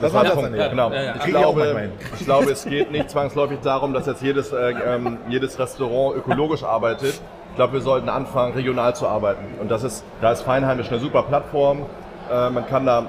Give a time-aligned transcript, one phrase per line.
[0.00, 0.56] Das war der Punkt.
[0.56, 0.90] Ja, genau.
[0.90, 1.14] ja, ja.
[1.16, 5.58] Ich, glaube, ich glaube, es geht nicht zwangsläufig darum, dass jetzt jedes, äh, ähm, jedes
[5.58, 7.20] Restaurant ökologisch arbeitet.
[7.50, 9.44] Ich glaube, wir sollten anfangen, regional zu arbeiten.
[9.60, 11.86] Und das ist, da ist Feinheimisch eine super Plattform.
[12.30, 13.06] Äh, man kann da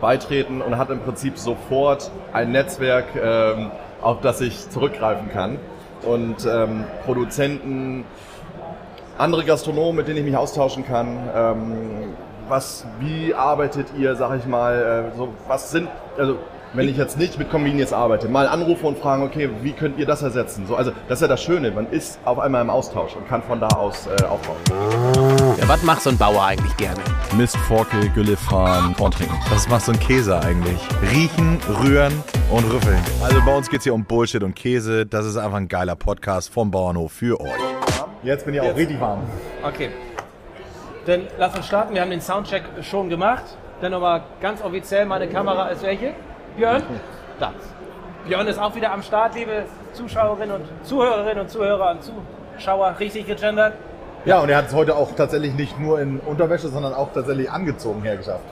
[0.00, 3.70] beitreten und hat im Prinzip sofort ein Netzwerk, ähm,
[4.02, 5.58] auf das ich zurückgreifen kann.
[6.02, 8.04] Und ähm, Produzenten,
[9.18, 11.18] andere Gastronomen, mit denen ich mich austauschen kann.
[12.50, 15.88] Was, wie arbeitet ihr, sag ich mal, äh, so, was sind,
[16.18, 16.36] also
[16.74, 20.06] wenn ich jetzt nicht mit Convenience arbeite, mal anrufen und fragen, okay, wie könnt ihr
[20.06, 20.66] das ersetzen?
[20.66, 23.40] So, also das ist ja das Schöne, man ist auf einmal im Austausch und kann
[23.44, 24.56] von da aus äh, aufbauen.
[25.60, 26.98] Ja, was macht so ein Bauer eigentlich gerne?
[27.36, 29.38] Mist, Forkel, Gülle fahren, Korn trinken.
[29.48, 30.80] Was macht so ein Käse eigentlich?
[31.12, 32.12] Riechen, rühren
[32.50, 32.98] und rüffeln.
[33.22, 35.06] Also bei uns geht es hier um Bullshit und Käse.
[35.06, 37.50] Das ist einfach ein geiler Podcast vom Bauernhof für euch.
[38.24, 39.20] Jetzt bin ich auch richtig warm.
[39.62, 39.90] Okay.
[41.06, 41.94] Dann lass uns starten.
[41.94, 43.44] Wir haben den Soundcheck schon gemacht.
[43.80, 46.12] Dann nochmal ganz offiziell, meine Kamera ist welche?
[46.56, 46.82] Björn?
[47.38, 47.52] Da.
[48.26, 52.96] Björn ist auch wieder am Start, liebe Zuschauerinnen und Zuhörerinnen und Zuhörer und Zuschauer.
[53.00, 53.74] Richtig gegendert.
[54.26, 57.50] Ja, und er hat es heute auch tatsächlich nicht nur in Unterwäsche, sondern auch tatsächlich
[57.50, 58.44] angezogen hergeschafft.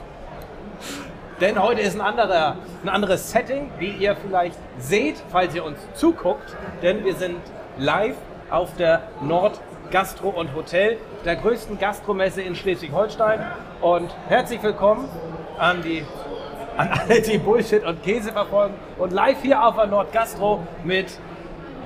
[1.39, 5.77] Denn heute ist ein, anderer, ein anderes Setting, wie ihr vielleicht seht, falls ihr uns
[5.93, 6.55] zuguckt.
[6.81, 7.37] Denn wir sind
[7.77, 8.15] live
[8.49, 9.59] auf der Nord
[9.91, 13.39] Gastro und Hotel, der größten Gastromesse in Schleswig-Holstein.
[13.81, 15.09] Und herzlich willkommen
[15.57, 16.03] an, die,
[16.77, 18.75] an alle, die Bullshit und Käse verfolgen.
[18.99, 21.07] Und live hier auf der Nord Gastro mit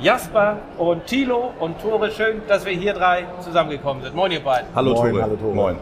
[0.01, 2.11] Jasper und Thilo und Tore.
[2.11, 4.15] Schön, dass wir hier drei zusammengekommen sind.
[4.15, 4.67] Moin, ihr beiden.
[4.75, 5.23] Hallo Moin, Tore.
[5.23, 5.55] hallo Tore.
[5.55, 5.77] Moin.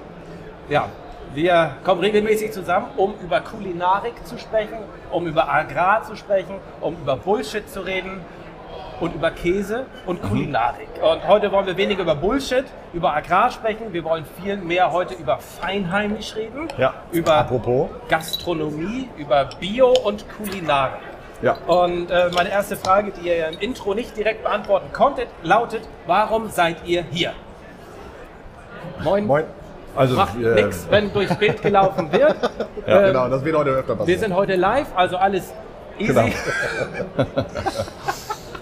[0.70, 0.90] Ja,
[1.34, 4.78] wir kommen regelmäßig zusammen, um über Kulinarik zu sprechen,
[5.12, 8.22] um über Agrar zu sprechen, um über Bullshit zu reden
[9.02, 10.88] und über Käse und Kulinarik.
[11.02, 13.92] Und heute wollen wir weniger über Bullshit, über Agrar sprechen.
[13.92, 16.94] Wir wollen viel mehr heute über Feinheimisch reden, Ja.
[17.12, 17.90] über Apropos.
[18.08, 21.00] Gastronomie, über Bio und Kulinarik.
[21.42, 21.58] Ja.
[21.66, 26.50] Und äh, meine erste Frage, die ihr im Intro nicht direkt beantworten konntet, lautet, warum
[26.50, 27.34] seid ihr hier?
[29.04, 29.26] Moin.
[29.26, 29.44] Moin.
[29.96, 32.36] Also, Macht äh, nichts, wenn durchs Bild gelaufen wird.
[32.88, 34.08] Ja, Ähm, genau, das wird heute öfter passieren.
[34.08, 35.54] Wir sind heute live, also alles
[36.00, 36.14] easy.
[36.14, 36.28] Genau.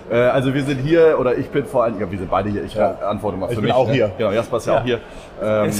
[0.09, 2.63] Äh, also wir sind hier, oder ich bin vor allem, ja, wir sind beide hier,
[2.63, 2.95] ich Ja.
[3.07, 3.73] antworte mal für Ich bin mich.
[3.75, 3.93] auch ne?
[3.93, 4.11] hier.
[4.17, 4.79] Genau, Jasper ist ja, Ja.
[4.79, 4.99] auch hier.
[5.41, 5.71] Ähm,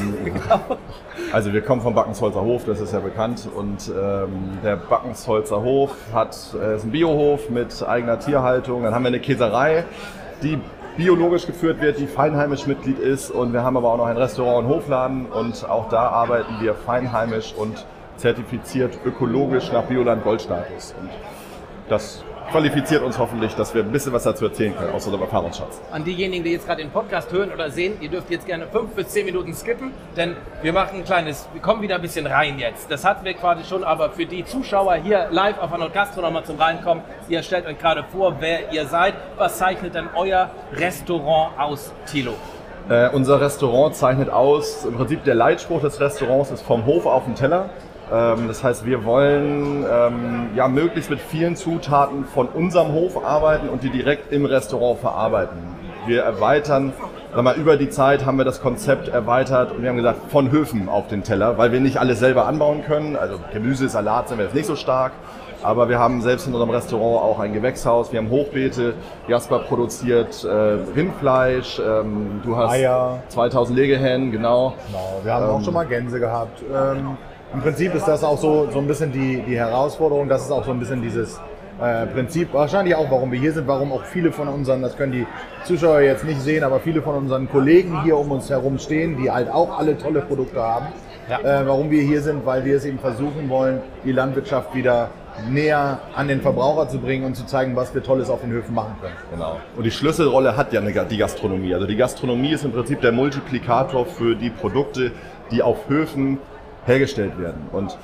[1.34, 3.48] also wir kommen vom Backensholzer Hof, das ist ja bekannt.
[3.54, 8.84] Und ähm, der Backensholzer Hof hat, äh, ist ein Biohof mit eigener Tierhaltung.
[8.84, 9.84] Dann haben wir eine Käserei,
[10.42, 10.58] die
[10.96, 13.32] biologisch geführt wird, die feinheimisch Mitglied ist.
[13.32, 15.26] Und wir haben aber auch noch ein Restaurant und Hofladen.
[15.26, 17.86] Und auch da arbeiten wir feinheimisch und
[18.16, 20.96] zertifiziert ökologisch nach Bioland Goldstatus.
[21.02, 21.10] Und
[21.90, 25.80] das qualifiziert uns hoffentlich, dass wir ein bisschen was dazu erzählen können, aus unserem Erfahrungsschatz.
[25.92, 28.92] An diejenigen, die jetzt gerade den Podcast hören oder sehen, ihr dürft jetzt gerne fünf
[28.92, 32.60] bis zehn Minuten skippen, denn wir machen ein kleines, wir kommen wieder ein bisschen rein
[32.60, 32.90] jetzt.
[32.92, 36.44] Das hatten wir quasi schon, aber für die Zuschauer hier live auf Anot Gastro nochmal
[36.44, 39.14] zum Reinkommen, ihr stellt euch gerade vor, wer ihr seid.
[39.38, 42.34] Was zeichnet denn euer Restaurant aus, Thilo?
[42.90, 47.26] Äh, unser Restaurant zeichnet aus, im Prinzip der Leitspruch des Restaurants ist vom Hof auf
[47.26, 47.70] den Teller.
[48.12, 53.70] Ähm, das heißt, wir wollen ähm, ja möglichst mit vielen Zutaten von unserem Hof arbeiten
[53.70, 55.58] und die direkt im Restaurant verarbeiten.
[56.08, 56.94] Wir erweitern,
[57.34, 60.50] sag mal, über die Zeit haben wir das Konzept erweitert und wir haben gesagt, von
[60.50, 63.16] Höfen auf den Teller, weil wir nicht alles selber anbauen können.
[63.16, 65.12] Also Gemüse, Salat sind wir jetzt nicht so stark.
[65.62, 68.94] Aber wir haben selbst in unserem Restaurant auch ein Gewächshaus, wir haben Hochbeete,
[69.28, 73.22] Jasper produziert äh, Rindfleisch, ähm, du hast Eier.
[73.28, 74.74] 2000 Legehennen, genau.
[74.88, 76.64] Genau, wir haben auch schon mal Gänse gehabt.
[77.54, 80.30] Im Prinzip ist das auch so, so ein bisschen die, die Herausforderung.
[80.30, 81.40] Das ist auch so ein bisschen dieses
[81.82, 85.14] äh, Prinzip, wahrscheinlich auch, warum wir hier sind, warum auch viele von unseren, das können
[85.14, 85.26] die
[85.64, 89.32] Zuschauer jetzt nicht sehen, aber viele von unseren Kollegen hier um uns herum stehen, die
[89.32, 90.88] halt auch alle tolle Produkte haben.
[91.30, 91.40] Ja.
[91.40, 95.10] Äh, warum wir hier sind, weil wir es eben versuchen wollen, die Landwirtschaft wieder
[95.50, 98.76] näher an den Verbraucher zu bringen und zu zeigen, was wir Tolles auf den Höfen
[98.76, 99.16] machen können.
[99.32, 99.58] Genau.
[99.78, 101.74] Und die Schlüsselrolle hat ja eine, die Gastronomie.
[101.74, 105.12] Also die Gastronomie ist im Prinzip der Multiplikator für die Produkte,
[105.52, 106.40] die auf Höfen
[106.90, 107.68] hergestellt werden.
[107.72, 107.98] Und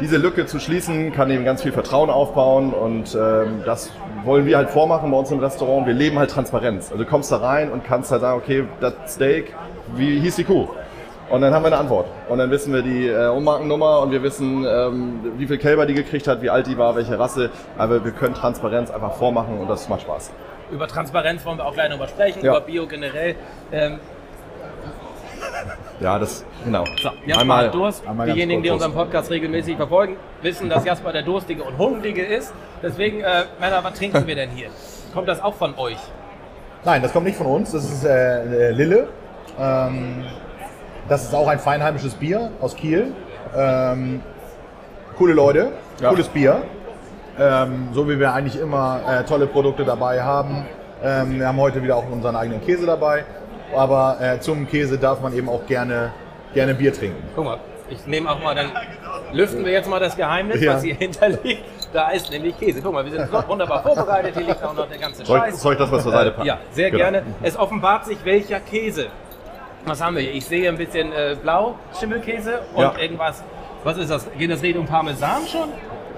[0.00, 3.90] diese Lücke zu schließen, kann eben ganz viel Vertrauen aufbauen und ähm, das
[4.24, 5.86] wollen wir halt vormachen bei uns im Restaurant.
[5.86, 6.90] Wir leben halt Transparenz.
[6.90, 9.54] Also du kommst da rein und kannst halt sagen, okay, das Steak,
[9.94, 10.68] wie hieß die Kuh?
[11.28, 12.06] Und dann haben wir eine Antwort.
[12.28, 15.94] Und dann wissen wir die äh, Ummarkennummer und wir wissen, ähm, wie viel Kälber die
[15.94, 17.50] gekriegt hat, wie alt die war, welche Rasse.
[17.78, 20.32] Aber wir können Transparenz einfach vormachen und das macht Spaß.
[20.72, 22.52] Über Transparenz wollen wir auch gleich nochmal sprechen, Ja.
[22.56, 23.36] über Bio generell.
[23.70, 23.98] Ähm,
[26.00, 26.84] Ja, das, genau.
[27.02, 28.06] So, Jasper Einmal, hat Durst.
[28.08, 32.54] einmal Diejenigen, die unseren Podcast regelmäßig verfolgen, wissen, dass Jasper der Durstige und Hungrige ist.
[32.82, 34.68] Deswegen, äh, Männer, was trinken wir denn hier?
[35.12, 35.98] Kommt das auch von euch?
[36.84, 39.08] Nein, das kommt nicht von uns, das ist äh, äh, Lille.
[39.58, 40.24] Ähm,
[41.08, 43.12] das ist auch ein feinheimisches Bier aus Kiel.
[43.54, 44.22] Ähm,
[45.18, 46.08] coole Leute, Ja.
[46.08, 46.62] cooles Bier.
[47.38, 50.64] ähm, so wie wir eigentlich immer äh, tolle Produkte dabei haben.
[51.02, 53.24] Ähm, wir haben heute wieder auch unseren eigenen Käse dabei,
[53.74, 56.12] aber äh, zum Käse darf man eben auch gerne,
[56.54, 57.22] gerne Bier trinken.
[57.34, 57.58] Guck mal,
[57.88, 58.70] ich nehme auch mal, dann
[59.32, 60.74] lüften wir jetzt mal das Geheimnis, Ja.
[60.74, 61.62] was hier hinterliegt.
[61.92, 62.80] Da ist nämlich Käse.
[62.82, 64.34] Guck mal, wir sind wunderbar vorbereitet.
[64.36, 65.60] Hier liegt auch noch der ganze Scheiß.
[65.60, 66.46] soll ich das mal zur Seite packen?
[66.46, 67.02] Ja, sehr Genau.
[67.02, 67.22] gerne.
[67.42, 69.06] Es offenbart sich, welcher Käse.
[69.86, 70.34] Was haben wir hier?
[70.34, 72.94] Ich sehe ein bisschen äh, Blau-Schimmelkäse und Ja.
[72.98, 73.42] irgendwas.
[73.82, 74.28] Was ist das?
[74.38, 75.68] Geht das Richtung Parmesan schon?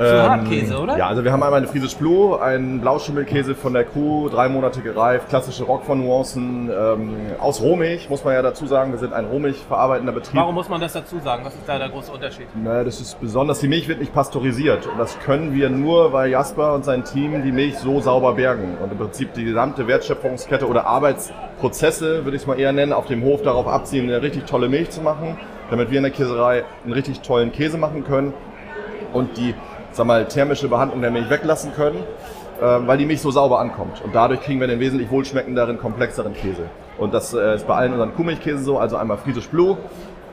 [0.02, 0.96] Ähm, Hartkäse, oder?
[0.96, 4.81] Ja, also wir haben einmal eine Friesisch Blue, einen Blauschimmelkäse von der Kuh, drei Monate
[4.81, 8.93] gereift, klassische Roquefort-Nuancen, ähm, aus Rohmilch, muss man ja dazu sagen.
[8.93, 10.40] Wir sind ein Rohmilch verarbeitender Betrieb.
[10.40, 11.44] Warum muss man das dazu sagen?
[11.44, 12.46] Was ist da der große Unterschied?
[12.54, 14.87] Na, das ist besonders, die Milch wird nicht pasteurisiert.
[14.87, 18.76] Und das können wir nur, weil Jasper und sein Team die Milch so sauber bergen.
[18.82, 23.06] Und im Prinzip die gesamte Wertschöpfungskette oder Arbeitsprozesse, würde ich es mal eher nennen, auf
[23.06, 25.38] dem Hof darauf abziehen, eine richtig tolle Milch zu machen,
[25.70, 28.34] damit wir in der Käserei einen richtig tollen Käse machen können
[29.12, 29.55] und die,
[29.93, 31.99] sag mal, thermische Behandlung der Milch weglassen können,
[32.62, 34.03] ähm, weil die Milch so sauber ankommt.
[34.05, 36.62] Und dadurch kriegen wir den wesentlich wohlschmeckenderen, komplexeren Käse.
[36.99, 39.77] Und das äh, ist bei allen unseren Kuhmilchkäsen so, also einmal Friesisch Blue,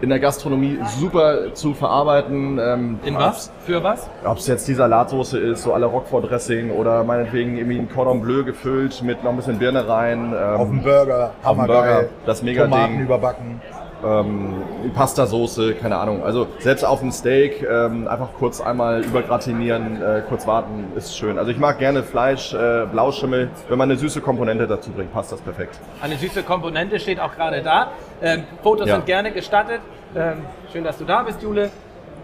[0.01, 2.57] in der Gastronomie super zu verarbeiten.
[2.57, 3.51] Ähm, In was?
[3.65, 4.09] Für was?
[4.23, 8.21] Ob es jetzt die Salatsoße ist, so alle Roquefort Dressing oder meinetwegen irgendwie ein Cordon
[8.21, 10.33] Bleu gefüllt mit noch ein bisschen Birne rein.
[10.33, 11.67] Ähm, Auf dem Burger, Auf dem.
[11.67, 13.01] Burger, das mega Tomaten Ding.
[13.05, 13.61] überbacken.
[14.05, 14.63] Ähm,
[14.93, 16.23] Pastasoße, keine Ahnung.
[16.23, 21.37] Also selbst auf dem Steak ähm, einfach kurz einmal übergratinieren, äh, kurz warten, ist schön.
[21.37, 23.49] Also ich mag gerne Fleisch, äh, Blauschimmel.
[23.67, 25.79] Wenn man eine süße Komponente dazu bringt, passt das perfekt.
[26.01, 27.91] Eine süße Komponente steht auch gerade da.
[28.21, 28.95] Ähm, Fotos Ja.
[28.95, 29.81] sind gerne gestattet.
[30.15, 30.41] Ähm,
[30.71, 31.69] schön, dass du da bist, Jule.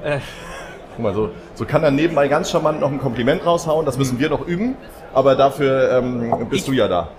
[0.03, 0.19] Äh,
[0.95, 3.85] Guck mal, so, so kann er nebenbei ganz charmant noch ein Kompliment raushauen.
[3.85, 4.75] Das müssen wir noch üben,
[5.13, 7.09] aber dafür ähm, bist du ja da.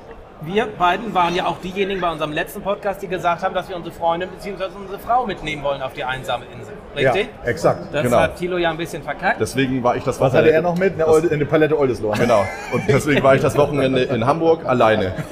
[0.43, 3.77] Wir beiden waren ja auch diejenigen bei unserem letzten Podcast, die gesagt haben, dass wir
[3.77, 4.65] unsere Freundin bzw.
[4.79, 6.75] unsere Frau mitnehmen wollen auf die einsame Insel.
[6.95, 7.29] Richtig?
[7.43, 7.81] Ja, exakt.
[7.93, 8.19] Das Genau.
[8.19, 9.41] hat Thilo ja ein bisschen verkackt.
[9.41, 10.95] Deswegen war ich das Was hatte er noch mit?
[10.95, 12.15] Eine, Das- Olde, eine Palette Oldesloe.
[12.19, 12.45] Genau.
[12.73, 15.15] Und deswegen war ich das Wochenende in Hamburg alleine.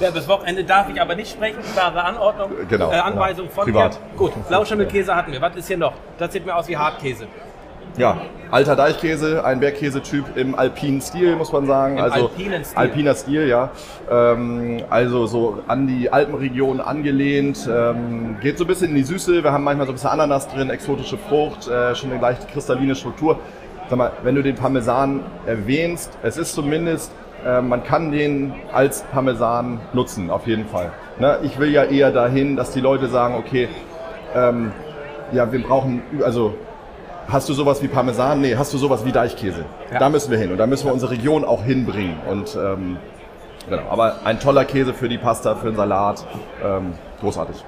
[0.00, 1.58] Ja, bis Wochenende darf ich aber nicht sprechen.
[1.72, 3.50] Klare Anordnung, Genau, äh, Anweisung ja.
[3.50, 3.98] von Privat.
[4.12, 4.16] mir.
[4.16, 5.40] Gut, Blauschimmelkäse hatten wir.
[5.40, 5.92] Was ist hier noch?
[6.18, 7.26] Das sieht mir aus wie Hartkäse.
[7.98, 8.18] Ja,
[8.52, 11.98] alter Deichkäse, ein Bergkäsetyp im alpinen Stil, muss man sagen.
[11.98, 12.78] Im also alpinen Stil.
[12.78, 13.70] alpiner Stil, ja.
[14.08, 17.68] Ähm, also so an die Alpenregion angelehnt.
[17.70, 19.42] Ähm, geht so ein bisschen in die Süße.
[19.42, 22.94] Wir haben manchmal so ein bisschen Ananas drin, exotische Frucht, äh, schon eine leicht kristalline
[22.94, 23.40] Struktur.
[23.88, 27.10] Sag mal, wenn du den Parmesan erwähnst, es ist zumindest,
[27.44, 30.92] äh, man kann den als Parmesan nutzen, auf jeden Fall.
[31.18, 31.38] Ne?
[31.42, 33.68] Ich will ja eher dahin, dass die Leute sagen, okay,
[34.36, 34.70] ähm,
[35.32, 36.54] ja, wir brauchen, also
[37.30, 38.40] Hast du sowas wie Parmesan?
[38.40, 39.66] Nee, hast du sowas wie Deichkäse?
[39.92, 39.98] Ja.
[39.98, 42.16] Da müssen wir hin und da müssen wir unsere Region auch hinbringen.
[42.26, 42.96] Und ähm,
[43.68, 43.82] genau.
[43.90, 46.24] Aber ein toller Käse für die Pasta, für den Salat,
[46.64, 47.62] ähm, großartig.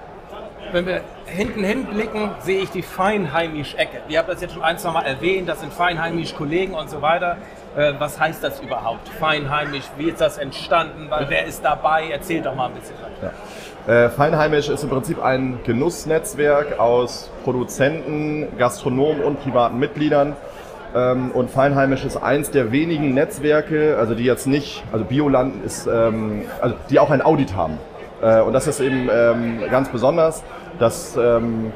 [0.73, 4.03] Wenn wir hinten hinblicken, sehe ich die Feinheimisch-Ecke.
[4.09, 7.39] Ihr habt das jetzt schon ein, zwei Mal erwähnt, das sind Feinheimisch-Kollegen und so weiter.
[7.77, 9.09] Äh, was heißt das überhaupt?
[9.09, 11.09] Feinheimisch, wie ist das entstanden?
[11.29, 12.11] Wer ist dabei?
[12.11, 12.95] Erzähl doch mal ein bisschen.
[13.89, 20.37] Äh, Feinheimisch ist im Prinzip ein Genussnetzwerk aus Produzenten, Gastronomen und privaten Mitgliedern.
[20.95, 25.87] Ähm, und Feinheimisch ist eins der wenigen Netzwerke, also die jetzt nicht, also Bioland ist,
[25.87, 27.79] ähm, also die auch ein Audit haben.
[28.23, 30.43] Äh, und das ist eben ähm, ganz besonders,
[30.79, 31.73] dass ähm,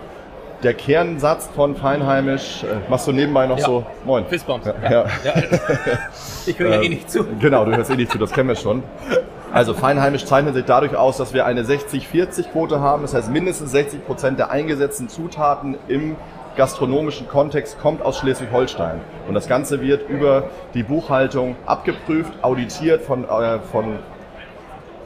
[0.63, 3.65] der Kernsatz von Feinheimisch, äh, machst du nebenbei noch Ja.
[3.67, 4.25] so, moin.
[4.27, 4.67] Fistbumps.
[4.67, 5.35] Ja, Ja.
[6.47, 7.25] Ich höre ja eh nicht zu.
[7.41, 8.83] Genau, du hörst eh nicht zu, das kennen wir schon.
[9.53, 13.03] Also Feinheimisch zeichnet sich dadurch aus, dass wir eine 60-40-Quote haben.
[13.03, 16.17] Das heißt, mindestens 60 Prozent der eingesetzten Zutaten im
[16.57, 19.01] gastronomischen Kontext kommt aus Schleswig-Holstein.
[19.27, 23.99] Und das Ganze wird über die Buchhaltung abgeprüft, auditiert von, äh, von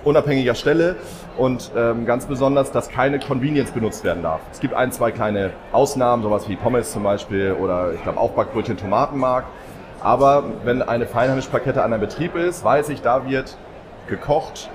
[0.05, 0.97] unabhängiger Stelle
[1.39, 4.41] und ähm, ganz besonders, dass keine Convenience benutzt werden darf.
[4.53, 8.77] Es gibt ein, zwei kleine Ausnahmen, sowas wie Pommes zum Beispiel oder ich glaube Aufbackbrötchen
[8.77, 9.45] Tomatenmark.
[10.01, 13.57] Aber wenn eine Feinheimisch-Plakette an einem Betrieb ist, weiß ich, da wird
[14.09, 14.71] gekocht,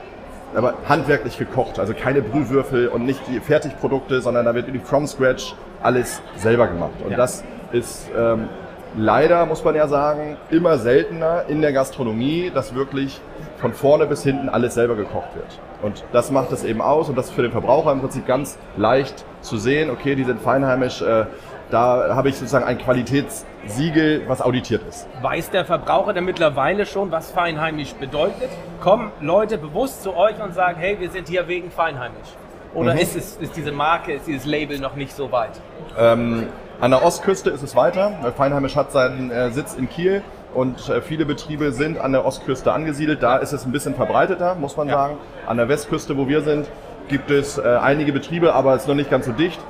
[0.55, 1.79] aber handwerklich gekocht.
[1.79, 6.93] Also keine Brühwürfel und nicht die Fertigprodukte, sondern da wird from scratch alles selber gemacht.
[7.03, 7.17] Und Ja.
[7.17, 8.47] das ist ähm,
[8.95, 13.19] leider, muss man ja sagen, immer seltener in der Gastronomie, dass wirklich
[13.57, 15.59] von vorne bis hinten alles selber gekocht wird.
[15.81, 18.57] Und das macht es eben aus und das ist für den Verbraucher im Prinzip ganz
[18.77, 21.25] leicht zu sehen, okay, die sind feinheimisch, äh,
[21.69, 25.07] da habe ich sozusagen ein Qualitätssiegel, was auditiert ist.
[25.21, 28.49] Weiß der Verbraucher denn mittlerweile schon, was feinheimisch bedeutet?
[28.81, 32.29] Kommen Leute bewusst zu euch und sagen, hey, wir sind hier wegen feinheimisch?
[32.73, 32.99] Oder Mhm.
[32.99, 35.51] ist, es, ist diese Marke, ist dieses Label noch nicht so weit?
[35.97, 36.47] Ähm,
[36.83, 38.11] an der Ostküste ist es weiter.
[38.35, 40.21] Feinheimisch hat seinen äh, Sitz in Kiel
[40.53, 43.23] und äh, viele Betriebe sind an der Ostküste angesiedelt.
[43.23, 44.95] Da ist es ein bisschen verbreiteter, muss man Ja.
[44.95, 45.17] sagen.
[45.47, 46.67] An der Westküste, wo wir sind,
[47.07, 49.61] gibt es äh, einige Betriebe, aber es ist noch nicht ganz so dicht.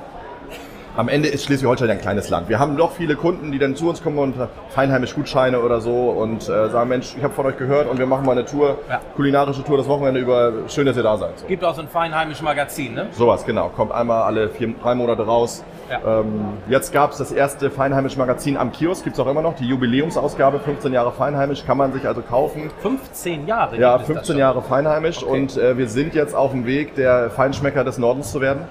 [0.96, 2.48] Am Ende ist Schleswig-Holstein ein kleines Land.
[2.48, 4.34] Wir haben doch viele Kunden, die dann zu uns kommen und
[4.68, 8.06] feinheimisch Gutscheine oder so und äh, sagen, Mensch, ich habe von euch gehört und wir
[8.06, 9.00] machen mal eine Tour, Ja.
[9.16, 10.52] kulinarische Tour das Wochenende über.
[10.68, 11.46] Schön, dass ihr da seid.
[11.48, 13.06] Gibt auch so ein feinheimisches Magazin, ne?
[13.12, 13.70] Sowas, genau.
[13.70, 15.64] Kommt einmal alle vier, drei Monate raus.
[15.90, 16.20] Ja.
[16.20, 19.54] Ähm, jetzt gab es das erste Feinheimisch Magazin am Kiosk, gibt's auch immer noch.
[19.56, 22.70] Die Jubiläumsausgabe, 15 Jahre Feinheimisch, kann man sich also kaufen.
[22.82, 23.76] 15 Jahre.
[23.78, 24.38] Ja, gibt es das 15 schon.
[24.38, 25.32] Jahre Feinheimisch Okay.
[25.40, 28.62] und äh, wir sind jetzt auf dem Weg, der Feinschmecker des Nordens zu werden.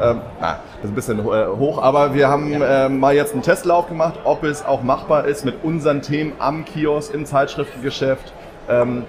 [0.00, 3.42] Ähm, na, das ist ein bisschen äh, hoch, aber wir haben äh, mal jetzt einen
[3.42, 8.32] Testlauf gemacht, ob es auch machbar ist mit unseren Themen am Kiosk, im Zeitschriftengeschäft.
[8.70, 9.04] Ähm,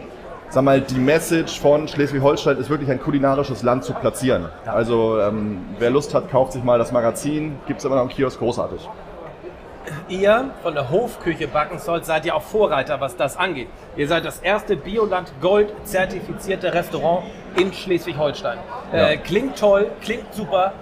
[0.50, 4.48] sag mal, die Message von Schleswig-Holstein ist wirklich ein kulinarisches Land zu platzieren.
[4.66, 8.40] Also ähm, wer Lust hat, kauft sich mal das Magazin, gibt's immer noch im Kiosk,
[8.40, 8.88] großartig.
[10.08, 13.68] Ihr von der Hofküche Backensold seid ja auch Vorreiter, was das angeht.
[13.98, 17.24] Ihr seid das erste Bioland Gold zertifizierte Restaurant
[17.60, 18.58] in Schleswig-Holstein.
[18.94, 19.20] Äh, Ja.
[19.22, 20.74] klingt toll, klingt super.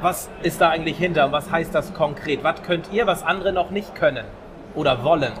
[0.00, 1.26] Was ist da eigentlich hinter?
[1.26, 2.42] und Was heißt das konkret?
[2.42, 4.24] Was könnt ihr, was andere noch nicht können
[4.74, 5.32] oder wollen?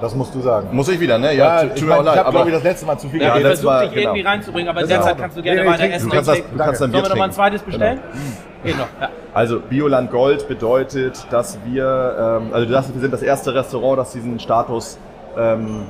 [0.00, 0.68] Das musst du sagen.
[0.70, 1.34] Muss ich wieder, ne?
[1.34, 2.98] Ja, tut ich, mir mein, auch ich leid, habe, aber glaube ich, das letzte Mal
[2.98, 3.48] zu viel Ja, ich geredet.
[3.50, 4.30] letztes versuche Mal, dich irgendwie genau.
[4.30, 6.28] reinzubringen, aber in Das der Zeit kannst du gerne Nee, nee, weiter essen du kannst,
[6.28, 8.00] das, du kannst dann Bier Sollen wir nochmal ein zweites bestellen?
[8.12, 8.88] Geht noch.
[9.00, 9.10] Ja.
[9.34, 14.12] Also Bioland Gold bedeutet, dass wir, ähm, also das, wir sind das erste Restaurant, das
[14.12, 14.98] diesen Status
[15.36, 15.86] ähm,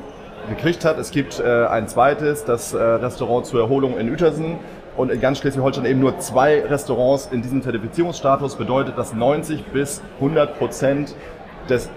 [0.48, 0.98] gekriegt hat.
[0.98, 4.58] Es gibt äh, ein zweites, das äh, Restaurant zur Erholung in Uetersen.
[4.96, 10.02] Und in ganz Schleswig-Holstein eben nur zwei Restaurants in diesem Zertifizierungsstatus bedeutet, dass 90 bis
[10.16, 11.14] 100 Prozent
[11.68, 11.88] des,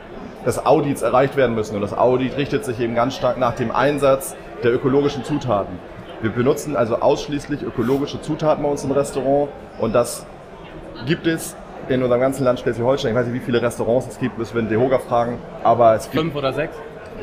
[0.46, 1.76] des Audits erreicht werden müssen.
[1.76, 5.80] Und das Audit richtet sich eben ganz stark nach dem Einsatz der ökologischen Zutaten.
[6.22, 9.50] Wir benutzen also ausschließlich ökologische Zutaten bei uns im Restaurant
[9.80, 10.28] und das
[11.06, 11.56] gibt es
[11.90, 13.12] in unserem ganzen Land Schleswig-Holstein.
[13.12, 15.38] Ich weiß nicht, wie viele Restaurants es gibt, müssen wir den Dehoga fragen.
[15.64, 16.76] Aber es gibt, Fünf oder sechs?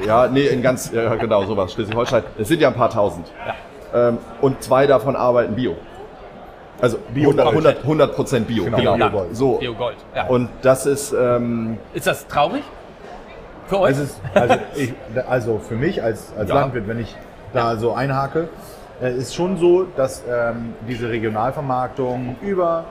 [0.06, 2.22] ja, nee, in ganz, ja, genau, sowas, Schleswig-Holstein.
[2.38, 3.30] Es sind ja ein paar tausend.
[3.94, 5.76] Ähm, und zwei davon arbeiten Bio.
[6.80, 7.56] Also Bio 100, Gold.
[7.56, 8.64] 100, 100 Prozent Bio.
[8.64, 8.96] Genau, Genau.
[8.96, 9.36] Bio Gold.
[9.36, 9.52] So.
[9.58, 9.96] Bio Gold.
[10.14, 10.26] Ja.
[10.26, 12.62] Und das ist, ähm, ist das traurig?
[13.66, 13.92] Für euch?
[13.92, 14.94] Es ist, also, ich,
[15.28, 16.54] also für mich als, als Ja.
[16.56, 17.16] Landwirt, wenn ich
[17.52, 18.48] da so einhake,
[19.02, 22.84] äh, ist schon so, dass ähm, diese Regionalvermarktung über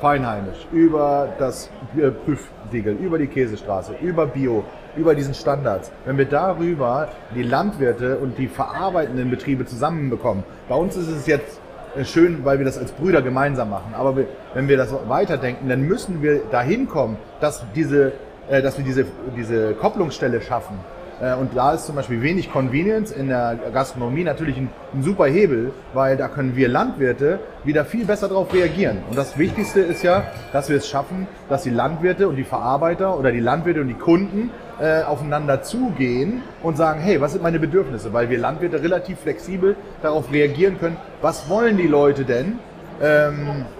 [0.00, 4.64] Feinheimisch, über das äh, Prüfsiegel, über die Käsestraße, über Bio,
[4.96, 10.44] über diesen Standards, wenn wir darüber die Landwirte und die verarbeitenden Betriebe zusammenbekommen.
[10.68, 11.60] Bei uns ist es jetzt
[11.96, 13.94] äh, schön, weil wir das als Brüder gemeinsam machen.
[13.94, 14.16] Aber
[14.54, 18.12] wenn wir das weiterdenken, dann müssen wir dahin kommen, dass, diese,
[18.48, 20.78] äh, dass wir diese, diese Kopplungsstelle schaffen.
[21.20, 25.26] Äh, Und da ist zum Beispiel wenig Convenience in der Gastronomie natürlich ein, ein super
[25.26, 28.98] Hebel, weil da können wir Landwirte wieder viel besser darauf reagieren.
[29.08, 33.18] Und das Wichtigste ist ja, dass wir es schaffen, dass die Landwirte und die Verarbeiter
[33.18, 37.58] oder die Landwirte und die Kunden äh, aufeinander zugehen und sagen, hey, was sind meine
[37.58, 38.12] Bedürfnisse?
[38.12, 42.58] Weil wir Landwirte relativ flexibel darauf reagieren können, was wollen die Leute denn?
[43.02, 43.75] Ähm, äh,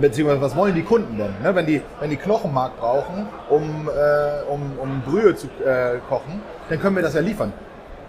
[0.00, 1.34] beziehungsweise was wollen die Kunden denn?
[1.42, 1.54] Ne?
[1.54, 6.80] Wenn, die, wenn die Knochenmark brauchen, um, äh, um, um Brühe zu äh, kochen, dann
[6.80, 7.52] können wir das ja liefern.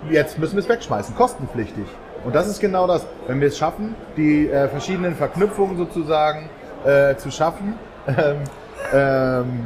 [0.10, 1.86] Jetzt müssen wir es wegschmeißen, kostenpflichtig.
[2.24, 3.06] Und das ist genau das.
[3.28, 6.50] Wenn wir es schaffen, die äh, verschiedenen Verknüpfungen sozusagen
[6.86, 7.76] äh, zu schaffen,
[8.08, 8.38] ähm,
[8.94, 9.64] ähm,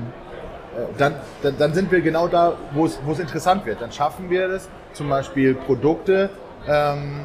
[0.76, 3.82] äh, dann, dann, dann sind wir genau da, wo es, wo es interessant wird.
[3.82, 6.30] Dann schaffen wir es, zum Beispiel Produkte
[6.68, 7.22] ähm,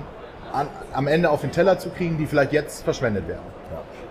[0.53, 3.60] an, am Ende auf den Teller zu kriegen, die vielleicht jetzt verschwendet werden.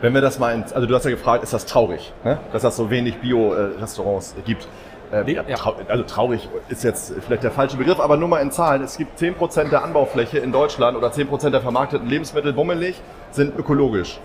[0.01, 2.39] Wenn wir das mal, ins, also du hast ja gefragt, ist das traurig, ne?
[2.53, 4.67] dass das so wenig Bio-Restaurants gibt?
[5.11, 5.57] Äh, ja, Ja.
[5.57, 8.83] trau also traurig ist jetzt vielleicht der falsche Begriff, aber nur mal in Zahlen.
[8.83, 13.01] Es gibt 10% der Anbaufläche in Deutschland oder 10% der vermarkteten Lebensmittel, bummelig,
[13.31, 14.19] sind ökologisch.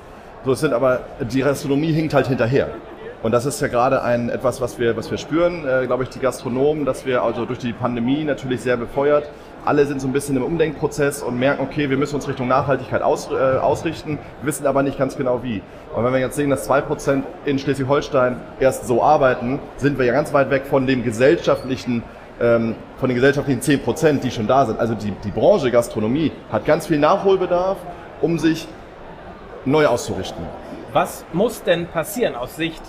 [0.45, 2.69] So, es sind aber, die Gastronomie hinkt halt hinterher.
[3.25, 6.11] Und das ist ja gerade ein, etwas, was wir, was wir spüren, äh, glaube ich,
[6.11, 9.31] die Gastronomen, dass wir also durch die Pandemie natürlich sehr befeuert.
[9.65, 13.01] Alle sind so ein bisschen im Umdenkprozess und merken, okay, wir müssen uns Richtung Nachhaltigkeit
[13.01, 15.63] aus, äh, ausrichten, wissen aber nicht ganz genau wie.
[15.97, 20.13] Und wenn wir jetzt sehen, dass 2% in Schleswig-Holstein erst so arbeiten, sind wir ja
[20.13, 22.03] ganz weit weg von dem gesellschaftlichen,
[22.43, 24.79] ähm, von den gesellschaftlichen 10%, die schon da sind.
[24.79, 27.79] Also die, die Branche Gastronomie hat ganz viel Nachholbedarf,
[28.21, 28.69] um sich
[29.65, 30.45] neu auszurichten.
[30.93, 32.83] Was muss denn passieren aus Sicht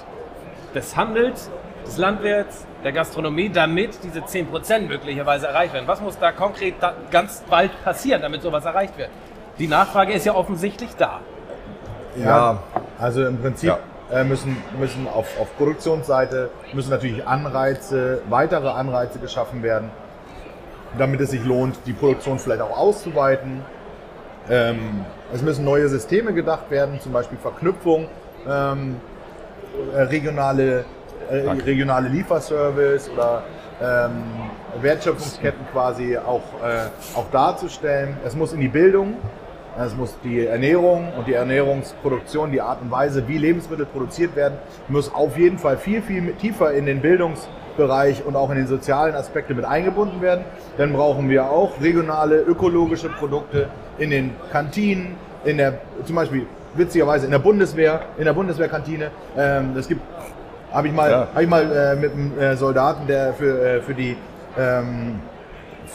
[0.75, 1.49] des Handels,
[1.85, 5.87] des Landwirts, der Gastronomie, damit diese 10% möglicherweise erreicht werden?
[5.87, 9.09] Was muss da konkret da ganz bald passieren, damit sowas erreicht wird?
[9.57, 11.21] Die Nachfrage ist ja offensichtlich da.
[12.17, 12.59] Ja.
[12.99, 13.79] Also im Prinzip Ja.
[14.11, 19.89] äh, müssen, müssen auf, auf Produktionsseite müssen natürlich Anreize, weitere Anreize geschaffen werden,
[20.97, 23.63] damit es sich lohnt, die Produktion vielleicht auch auszuweiten.
[24.49, 28.07] Ähm, es müssen neue Systeme gedacht werden, zum Beispiel Verknüpfung,
[28.47, 29.14] ähm, äh,
[29.95, 30.85] regionale,
[31.29, 33.43] äh, regionale Lieferservice oder
[33.81, 34.23] ähm,
[34.81, 38.17] Wertschöpfungsketten quasi auch, äh, auch darzustellen.
[38.25, 39.15] Es muss in die Bildung
[39.77, 44.57] Es muss die Ernährung und die Ernährungsproduktion, die Art und Weise, wie Lebensmittel produziert werden,
[44.87, 49.15] muss auf jeden Fall viel, viel tiefer in den Bildungsbereich und auch in den sozialen
[49.15, 50.45] Aspekte mit eingebunden werden.
[50.77, 53.67] Dann brauchen wir auch regionale, ökologische Produkte
[53.97, 59.11] in den Kantinen, in der, zum Beispiel witzigerweise in der Bundeswehr, in der Bundeswehrkantine.
[59.37, 60.01] Ähm, es gibt,
[60.71, 61.27] habe ich mal, Ja.
[61.33, 64.17] hab ich mal äh, mit einem äh, Soldaten, der für, äh, für die
[64.57, 65.19] ähm,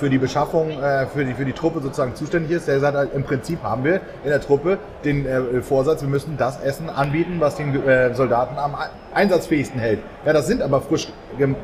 [0.00, 3.14] für die Beschaffung, äh, für, die, für die Truppe sozusagen zuständig ist, der gesagt hat,
[3.14, 7.37] im Prinzip haben wir in der Truppe den äh, Vorsatz, wir müssen das Essen anbieten,
[7.38, 10.00] was den äh, Soldaten am ei- einsatzfähigsten hält.
[10.25, 11.09] Ja, das sind aber frisch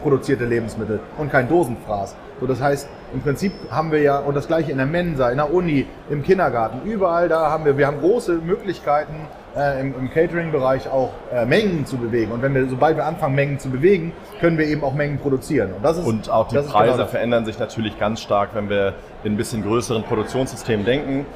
[0.03, 2.15] produzierte Lebensmittel und kein Dosenfraß.
[2.41, 5.39] So, das heißt, im Prinzip haben wir ja, und das gleiche in der Mensa, in
[5.39, 9.15] der Uni, im Kindergarten, überall da haben wir, wir haben große Möglichkeiten,
[9.57, 12.33] äh, im, im Catering-Bereich auch äh, Mengen zu bewegen.
[12.33, 15.73] Und wenn wir, sobald wir anfangen, Mengen zu bewegen, können wir eben auch Mengen produzieren.
[15.73, 18.95] Und, das ist, Und auch die Preise genau verändern sich natürlich ganz stark, wenn wir
[19.25, 21.27] in ein bisschen größeren Produktionssystemen denken.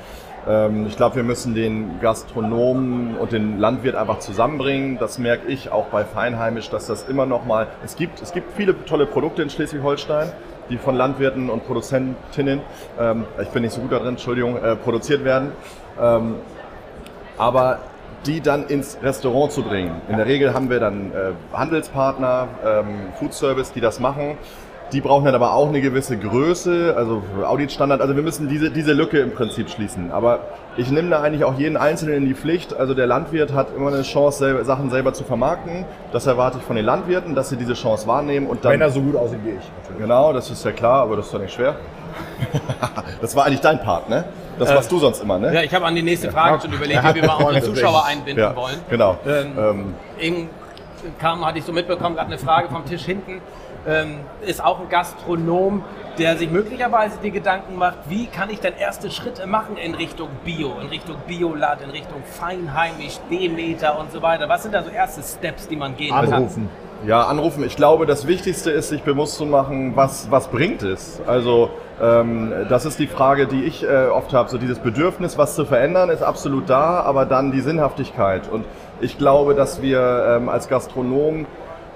[0.48, 4.98] Ähm, Ich glaube, wir müssen den Gastronomen und den Landwirt einfach zusammenbringen.
[4.98, 7.68] Das merke ich auch bei Feinheimisch, dass das immer noch mal.
[7.84, 10.30] Es gibt, es gibt viele tolle Produkte in Schleswig-Holstein,
[10.68, 12.60] die von Landwirten und Produzentinnen,
[12.98, 15.52] ähm, ich bin nicht so gut darin, Entschuldigung, äh, produziert werden.
[16.00, 16.36] Ähm,
[17.36, 17.78] aber
[18.26, 20.00] die dann ins Restaurant zu bringen.
[20.09, 22.87] In der Regel haben wir dann äh, Handelspartner, ähm,
[23.19, 24.37] Food Service, die das machen.
[24.93, 28.00] Die brauchen dann aber auch eine gewisse Größe, also Auditstandard.
[28.00, 30.11] Also wir müssen diese, diese Lücke im Prinzip schließen.
[30.11, 30.40] Aber
[30.76, 32.75] ich nehme da eigentlich auch jeden Einzelnen in die Pflicht.
[32.75, 35.85] Also der Landwirt hat immer eine Chance, selber, Sachen selber zu vermarkten.
[36.12, 38.73] Das erwarte ich von den Landwirten, dass sie diese Chance wahrnehmen und dann.
[38.73, 39.71] Wenn er so gut aussieht wie ich.
[39.83, 40.02] Natürlich.
[40.02, 41.76] Genau, das ist ja klar, aber das ist doch nicht schwer.
[43.21, 44.25] das war eigentlich dein Part, ne?
[44.61, 45.52] Das machst du sonst immer, ne?
[45.55, 48.45] Ja, ich habe an die nächste Frage schon überlegt, wie wir mal unsere Zuschauer einbinden
[48.45, 48.79] Ja, wollen.
[48.88, 49.19] genau.
[49.26, 50.49] Ähm, Ähm, Eben
[51.19, 53.40] kam, hatte ich so mitbekommen, gerade eine Frage vom Tisch hinten.
[53.88, 55.83] Ähm, ist auch ein Gastronom,
[56.19, 60.29] der sich möglicherweise die Gedanken macht, wie kann ich denn erste Schritte machen in Richtung
[60.45, 64.49] Bio, in Richtung Biolat, in Richtung Feinheimisch, Demeter und so weiter.
[64.49, 66.33] Was sind da so erste Steps, die man gehen kann?
[66.33, 66.69] Anrufen.
[67.07, 67.64] Ja, anrufen.
[67.64, 71.19] Ich glaube, das Wichtigste ist, sich bewusst zu machen, was, was bringt es.
[71.26, 74.51] Also ähm, das ist die Frage, die ich äh, oft habe.
[74.51, 78.51] So dieses Bedürfnis, was zu verändern, ist absolut da, aber dann die Sinnhaftigkeit.
[78.51, 78.66] Und
[79.01, 81.46] ich glaube, dass wir ähm, als Gastronom, ähm,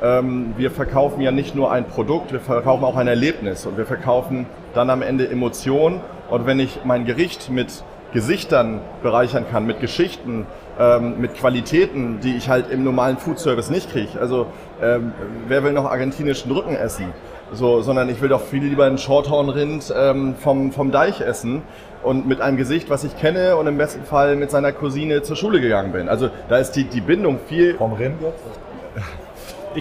[0.00, 4.46] wir verkaufen ja nicht nur ein Produkt, wir verkaufen auch ein Erlebnis und wir verkaufen
[4.74, 6.00] dann am Ende Emotionen.
[6.28, 10.46] Und wenn ich mein Gericht mit Gesichtern bereichern kann, mit Geschichten,
[10.78, 14.20] ähm, mit Qualitäten, die ich halt im normalen Foodservice nicht kriege.
[14.20, 14.46] Also
[14.80, 15.12] ähm,
[15.48, 17.12] wer will noch argentinischen Rücken essen?
[17.52, 21.62] So, sondern ich will doch viel lieber einen Shorthorn-Rind ähm, vom, vom Deich essen
[22.02, 25.36] und mit einem Gesicht, was ich kenne und im besten Fall mit seiner Cousine zur
[25.36, 26.08] Schule gegangen bin.
[26.08, 28.42] Also da ist die, die Bindung viel, Vom Rind jetzt?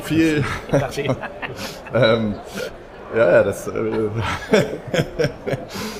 [0.01, 1.01] Viel Ich dachte,
[1.93, 2.35] ähm,
[3.15, 3.67] ja, ja, das.
[3.67, 3.71] Äh,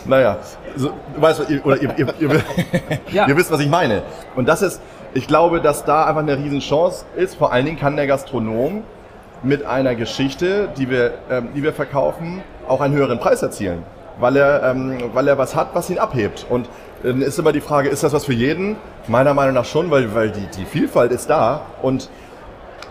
[0.06, 0.38] naja,
[0.75, 2.41] so, du weißt, ihr, oder ihr, ihr, ihr,
[3.12, 3.27] Ja.
[3.27, 4.01] ihr wisst, was ich meine.
[4.36, 4.82] Und das ist,
[5.13, 7.36] ich glaube, dass da einfach eine Riesenchance ist.
[7.36, 8.84] Vor allen Dingen kann der Gastronom
[9.43, 13.84] mit einer Geschichte, die wir, ähm, die wir verkaufen, auch einen höheren Preis erzielen.
[14.19, 16.45] Weil er, ähm, weil er was hat, was ihn abhebt.
[16.49, 16.69] Und
[17.03, 18.77] dann ist immer die Frage, ist das was für jeden?
[19.08, 21.62] Meiner Meinung nach schon, weil, weil die, die Vielfalt ist da.
[21.82, 22.10] Und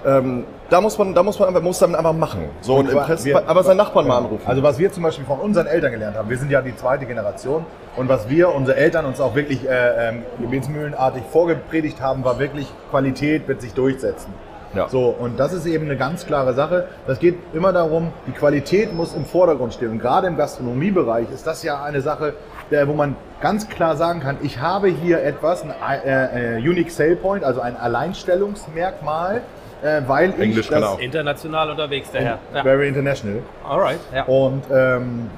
[0.06, 2.44] ähm, da muss man, da muss man einfach, muss man einfach machen.
[2.60, 4.42] So, und im qua- Press, wir- aber seinen Nachbarn mal anrufen.
[4.46, 7.06] Also was wir zum Beispiel von unseren Eltern gelernt haben, wir sind ja die zweite
[7.06, 7.64] Generation
[7.96, 12.72] und was wir, unsere Eltern uns auch wirklich äh, ähm, gebetsmühlenartig vorgepredigt haben, war wirklich
[12.90, 14.32] Qualität wird sich durchsetzen.
[14.74, 14.88] Ja.
[14.88, 16.86] So, und das ist eben eine ganz klare Sache.
[17.06, 19.90] Das geht immer darum, die Qualität muss im Vordergrund stehen.
[19.90, 22.32] Und gerade im Gastronomiebereich ist das ja eine Sache,
[22.70, 25.74] der, wo man ganz klar sagen kann, ich habe hier etwas, ein
[26.06, 29.42] äh, äh, Unique Sale Point, also ein Alleinstellungsmerkmal,
[29.82, 31.00] äh, weil ich Englisch kann das er auch.
[31.00, 32.38] international unterwegs, der Herr.
[32.54, 32.62] Ja.
[32.62, 33.42] Very international.
[33.68, 34.24] Alright, ja.
[34.24, 35.30] Und ähm,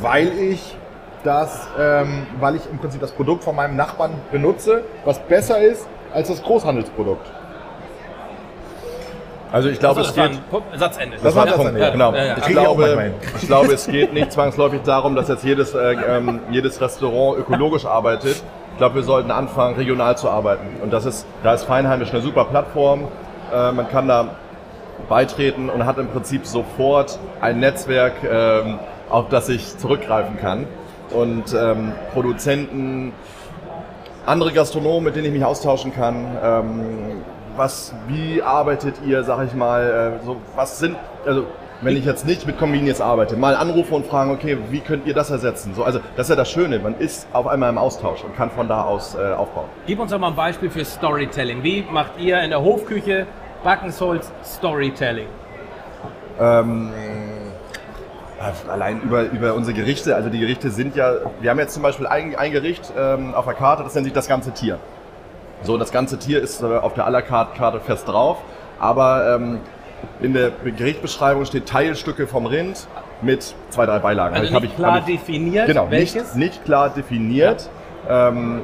[0.00, 0.76] weil ich
[1.24, 5.86] das, ähm, weil ich im Prinzip das Produkt von meinem Nachbarn benutze, was besser ist
[6.14, 7.26] als das Großhandelsprodukt.
[9.50, 10.72] Also ich glaube, Also, es das war geht.
[10.72, 11.16] ein Satzende.
[11.22, 11.90] Das war der das Punkt, dann, ja.
[11.90, 12.14] genau.
[12.14, 12.36] Ja.
[12.36, 16.40] Ich, ich glaube, ich glaube, es geht nicht zwangsläufig darum, dass jetzt jedes, äh, ähm,
[16.50, 18.42] jedes Restaurant ökologisch arbeitet.
[18.72, 20.66] Ich glaube, wir sollten anfangen, regional zu arbeiten.
[20.82, 23.08] Und das ist, da ist Feinheimisch eine super Plattform.
[23.52, 24.36] Äh, man kann da
[25.08, 28.78] beitreten und hat im Prinzip sofort ein Netzwerk, ähm,
[29.10, 30.66] auf das ich zurückgreifen kann.
[31.10, 33.12] Und ähm, Produzenten,
[34.26, 36.26] andere Gastronomen, mit denen ich mich austauschen kann.
[36.42, 37.22] Ähm,
[37.56, 41.46] was, wie arbeitet ihr, sag ich mal, äh, so, was sind, also
[41.80, 45.14] wenn ich jetzt nicht mit Convenience arbeite, mal anrufen und fragen, okay, wie könnt ihr
[45.14, 45.74] das ersetzen?
[45.74, 48.50] So, also das ist ja das Schöne, man ist auf einmal im Austausch und kann
[48.50, 49.68] von da aus äh, aufbauen.
[49.86, 51.62] Gib uns doch mal ein Beispiel für Storytelling.
[51.62, 53.26] Wie macht ihr in der Hofküche
[53.62, 55.28] Backensholz Storytelling?
[56.40, 56.90] Ähm,
[58.68, 62.06] Allein über, über unsere Gerichte, also die Gerichte sind ja, wir haben jetzt zum Beispiel
[62.06, 64.78] ein, ein Gericht ähm, auf der Karte, das nennt sich das ganze Tier.
[65.62, 68.38] So, das ganze Tier ist äh, auf der à la carte Karte fest drauf,
[68.78, 69.58] aber ähm,
[70.20, 72.86] in der Gerichtbeschreibung steht Teilstücke vom Rind
[73.22, 74.34] mit zwei, drei Beilagen.
[74.36, 76.34] Also Hab nicht ich- klar ich- definiert, Genau, welches?
[76.34, 77.68] nicht, nicht klar definiert,
[78.08, 78.62] ähm,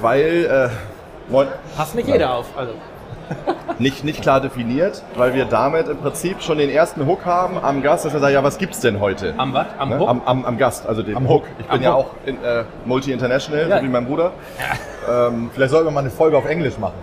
[0.00, 2.46] weil äh, moin- Passt nicht jeder auf.
[2.56, 2.72] Also.
[3.78, 7.82] nicht, nicht klar definiert, weil wir damit im Prinzip schon den ersten Hook haben am
[7.82, 9.32] Gast, dass er sagt, ja, was gibt's denn heute?
[9.38, 9.66] Am was?
[9.78, 9.98] Am Ne?
[9.98, 10.08] Hook?
[10.08, 11.44] Am, am, am Gast, also dem Am Hook.
[11.44, 11.48] Hook.
[11.58, 12.04] Ich bin Am ja Hook.
[12.04, 13.78] auch in, äh, Multi-International, Ja.
[13.78, 14.32] so wie mein Bruder.
[15.10, 16.94] Ähm, Vielleicht sollten wir mal eine Folge auf Englisch machen.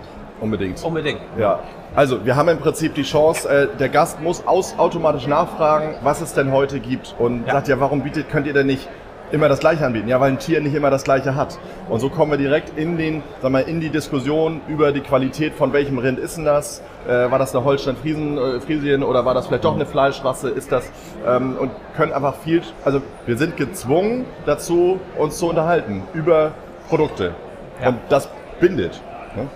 [0.42, 0.82] Unbedingt.
[0.84, 1.20] Unbedingt.
[1.38, 1.60] Ja.
[1.94, 6.20] Also, wir haben im Prinzip die Chance, äh, der Gast muss aus, automatisch nachfragen, was
[6.20, 7.14] es denn heute gibt.
[7.18, 7.52] Und Ja.
[7.54, 8.88] sagt ja, warum bietet, könnt ihr denn nicht
[9.30, 10.08] immer das Gleiche anbieten?
[10.08, 11.58] Ja, weil ein Tier nicht immer das Gleiche hat.
[11.88, 15.54] Und so kommen wir direkt in den, sag mal, in die Diskussion über die Qualität
[15.54, 16.82] von welchem Rind ist denn das?
[17.06, 20.50] Äh, war das eine Holstein Friesen, äh, oder war das vielleicht doch eine Fleischrasse?
[20.50, 20.90] Ist das
[21.26, 26.52] ähm, und können einfach viel, also wir sind gezwungen dazu, uns zu unterhalten über
[26.88, 27.34] Produkte.
[27.82, 27.88] Ja.
[27.88, 28.28] Und das
[28.60, 29.00] bindet.
[29.34, 29.48] Ne?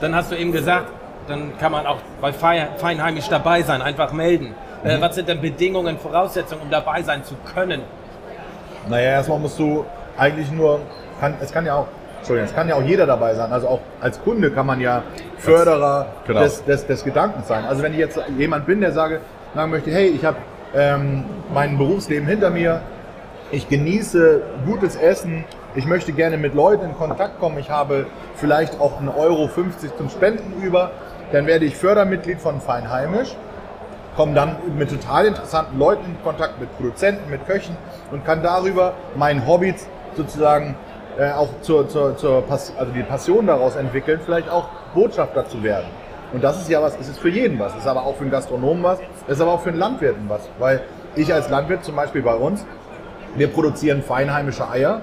[0.00, 0.86] Dann hast du eben gesagt,
[1.26, 4.54] dann kann man auch bei Fei- Feinheimisch dabei sein, einfach melden.
[4.84, 4.90] Mhm.
[4.90, 7.82] Äh, was sind denn Bedingungen, Voraussetzungen, um dabei sein zu können?
[8.88, 9.84] Naja, erstmal musst du
[10.16, 10.80] eigentlich nur,
[11.20, 11.86] kann, es kann ja auch,
[12.18, 13.52] Entschuldigung, es kann ja auch jeder dabei sein.
[13.52, 15.02] Also auch als Kunde kann man ja
[15.38, 16.40] Förderer Genau.
[16.40, 17.64] des, des, des Gedankens sein.
[17.64, 19.20] Also wenn ich jetzt jemand bin, der sage,
[19.54, 20.36] sagen möchte, hey, ich habe
[20.74, 22.80] ähm, mein Berufsleben hinter mir,
[23.50, 28.06] ich genieße gutes Essen, ich möchte gerne mit Leuten in Kontakt kommen, ich habe
[28.36, 29.48] vielleicht auch 1,50 Euro
[29.96, 30.90] zum Spenden über,
[31.32, 33.36] dann werde ich Fördermitglied von Feinheimisch.
[34.16, 37.76] Komme dann mit total interessanten Leuten in Kontakt, mit Produzenten, mit Köchen
[38.10, 39.74] und kann darüber mein Hobby
[40.16, 40.74] sozusagen
[41.16, 45.62] äh, auch zur, zur, zur Pass also die Passion daraus entwickeln, vielleicht auch Botschafter zu
[45.62, 45.86] werden.
[46.32, 48.22] Und das ist ja was, es ist für jeden was, es ist aber auch für
[48.22, 50.82] einen Gastronomen was, es ist aber auch für einen Landwirten was, weil
[51.14, 52.66] ich als Landwirt zum Beispiel bei uns,
[53.36, 55.02] wir produzieren feinheimische Eier,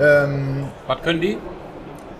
[0.00, 1.38] ähm, Was können die?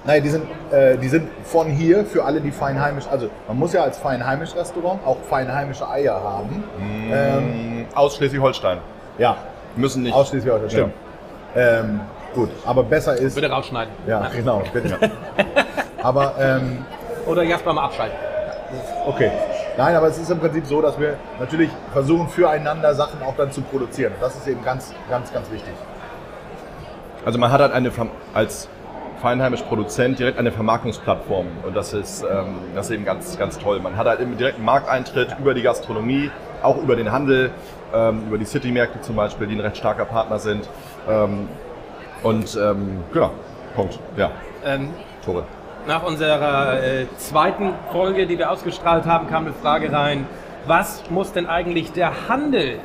[0.04, 3.72] Nein, die sind, äh, die sind von hier für alle, die feinheimisch, also man muss
[3.74, 6.64] ja als feinheimisch Restaurant auch feinheimische Eier haben.
[7.12, 8.78] Ähm, Aus Schleswig-Holstein.
[9.18, 9.36] ja,
[9.76, 10.14] Müssen nicht.
[10.14, 10.94] ausschließlich heute, stimmt.
[11.54, 12.00] Ähm,
[12.34, 13.92] gut, aber besser ist, Bitte rausschneiden.
[14.06, 14.96] ja, genau, bitte.
[16.02, 16.84] aber, ähm,
[17.26, 18.16] Oder Jasper mal abschalten.
[19.06, 19.30] okay.
[19.76, 23.52] Nein, aber es ist im Prinzip so, dass wir natürlich versuchen, füreinander Sachen auch dann
[23.52, 24.12] zu produzieren.
[24.20, 25.72] Das ist eben ganz, ganz, ganz wichtig.
[27.24, 27.90] Also man hat halt eine
[28.34, 28.68] als
[29.20, 33.78] feinheimisch Produzent direkt eine Vermarktungsplattform und das ist, ähm, das ist eben ganz, ganz toll.
[33.80, 36.30] Man hat halt im direkten Markteintritt über die Gastronomie,
[36.62, 37.50] auch über den Handel,
[37.94, 40.68] ähm, über die City-Märkte zum Beispiel, die ein recht starker Partner sind.
[41.08, 41.48] Ähm,
[42.22, 43.32] und ähm, genau,
[43.74, 43.98] Punkt.
[44.16, 44.30] Ja,
[44.64, 44.90] Ähm,
[45.24, 45.44] Tore.
[45.90, 50.24] Nach unserer äh, zweiten Folge, die wir ausgestrahlt haben, kam eine Frage rein.
[50.68, 52.78] Was muss denn eigentlich der Handel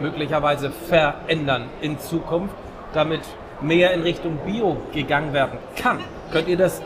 [0.00, 2.56] möglicherweise verändern in Zukunft,
[2.94, 3.20] damit
[3.60, 6.00] mehr in Richtung Bio gegangen werden kann?
[6.32, 6.82] Könnt ihr das,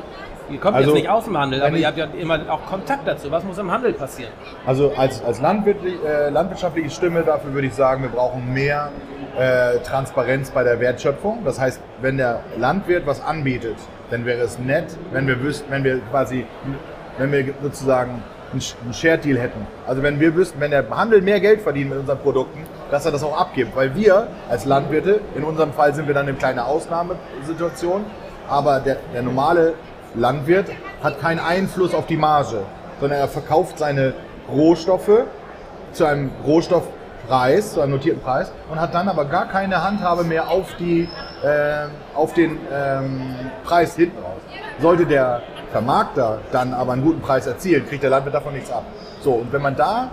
[0.51, 3.09] ihr kommt Also, jetzt nicht aus dem Handel, aber ihr habt ja immer auch Kontakt
[3.09, 3.31] dazu.
[3.31, 4.33] Was muss im Handel passieren?
[4.67, 8.91] Also als, als äh, landwirtschaftliche Stimme dafür würde ich sagen, wir brauchen mehr
[9.39, 11.47] äh, Transparenz bei der Wertschöpfung.
[11.47, 13.77] Das heißt, wenn der Landwirt was anbietet,
[14.13, 16.45] dann wäre es nett, wenn wir wüssten, wenn wir quasi,
[17.19, 18.23] wenn wir sozusagen
[18.53, 19.67] einen Sh- einen Shared Deal hätten.
[19.87, 23.13] Also wenn wir wüssten, wenn der Handel mehr Geld verdient mit unseren Produkten, dass er
[23.13, 23.75] das auch abgibt.
[23.75, 28.05] Weil wir als Landwirte, in unserem Fall sind wir dann in kleiner Ausnahmesituation,
[28.49, 29.73] aber der, der normale
[30.15, 30.67] Landwirt
[31.03, 32.59] hat keinen Einfluss auf die Marge,
[33.01, 34.13] sondern er verkauft seine
[34.51, 35.25] Rohstoffe
[35.93, 36.31] zu einem
[37.23, 41.09] Rohstoffpreis, zu einem notierten Preis und hat dann aber gar keine Handhabe mehr auf, die,
[41.43, 44.41] äh, auf den ähm, Preis hinten raus.
[44.81, 48.85] Sollte der Vermarkter dann aber einen guten Preis erzielen, kriegt der Landwirt davon nichts ab.
[49.21, 50.11] So, und wenn man da,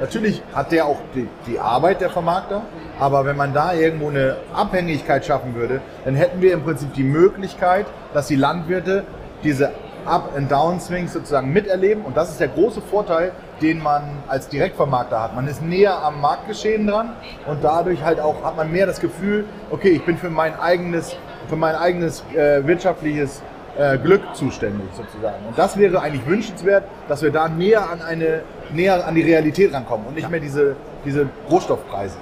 [0.00, 2.62] natürlich hat der auch die, die Arbeit, der Vermarkter,
[2.98, 7.04] aber wenn man da irgendwo eine Abhängigkeit schaffen würde, dann hätten wir im Prinzip die
[7.04, 9.04] Möglichkeit, dass die Landwirte
[9.42, 9.72] diese
[10.06, 12.04] Up- and Down-Swings sozusagen miterleben.
[12.04, 15.34] Und das ist der große Vorteil, den man als Direktvermarkter hat.
[15.34, 17.10] Man ist näher am Marktgeschehen dran
[17.46, 21.16] und dadurch halt auch hat man mehr das Gefühl, okay, ich bin für mein eigenes,
[21.48, 23.42] für mein eigenes äh, wirtschaftliches
[23.78, 25.46] äh, Glück zuständig sozusagen.
[25.46, 29.72] Und das wäre eigentlich wünschenswert, dass wir da näher an eine, näher an die Realität
[29.72, 32.16] rankommen und nicht mehr diese, diese Rohstoffpreise.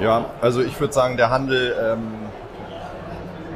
[0.00, 2.29] Ja, also ich würde sagen, der Handel, ähm,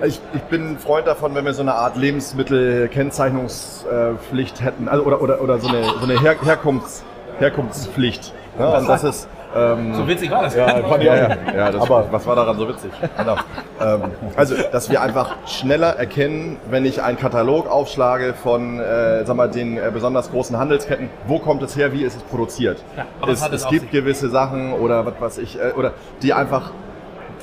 [0.07, 5.21] ich, ich bin ein Freund davon, wenn wir so eine Art Lebensmittelkennzeichnungspflicht hätten, also oder,
[5.23, 7.03] oder, oder so eine, so eine Her Herkunfts,
[7.39, 8.33] Herkunftspflicht.
[8.59, 10.57] Ja, und das ist, Ähm, So witzig war das.
[10.57, 12.91] Ja, ja, ja, ja das, Aber- was war daran so witzig?
[13.17, 13.37] Genau.
[13.81, 14.03] ähm,
[14.35, 19.49] also, dass wir einfach schneller erkennen, wenn ich einen Katalog aufschlage von, äh, sag mal,
[19.49, 22.83] den äh, besonders großen Handelsketten, wo kommt es her, wie ist es produziert?
[22.97, 23.91] Ja, es es gibt sich?
[23.93, 26.73] gewisse Sachen oder was weiß ich, äh, oder die einfach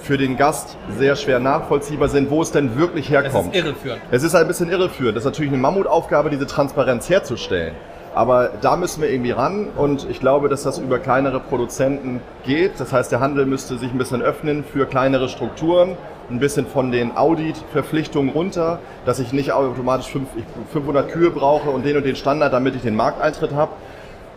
[0.02, 3.56] für den Gast sehr schwer nachvollziehbar sind, wo es denn wirklich herkommt.
[3.56, 4.02] ist irreführend.
[4.12, 5.16] Es ist ein bisschen irreführend.
[5.16, 7.74] Das ist natürlich eine Mammutaufgabe, diese Transparenz herzustellen.
[8.14, 12.74] Aber da müssen wir irgendwie ran und ich glaube, dass das über kleinere Produzenten geht.
[12.80, 15.96] Das heißt, der Handel müsste sich ein bisschen öffnen für kleinere Strukturen,
[16.30, 21.70] ein bisschen von den Audit-Verpflichtungen runter, dass ich nicht automatisch fünf- ich 500 Kühe brauche
[21.70, 23.72] und den und den Standard, damit ich den Markteintritt habe.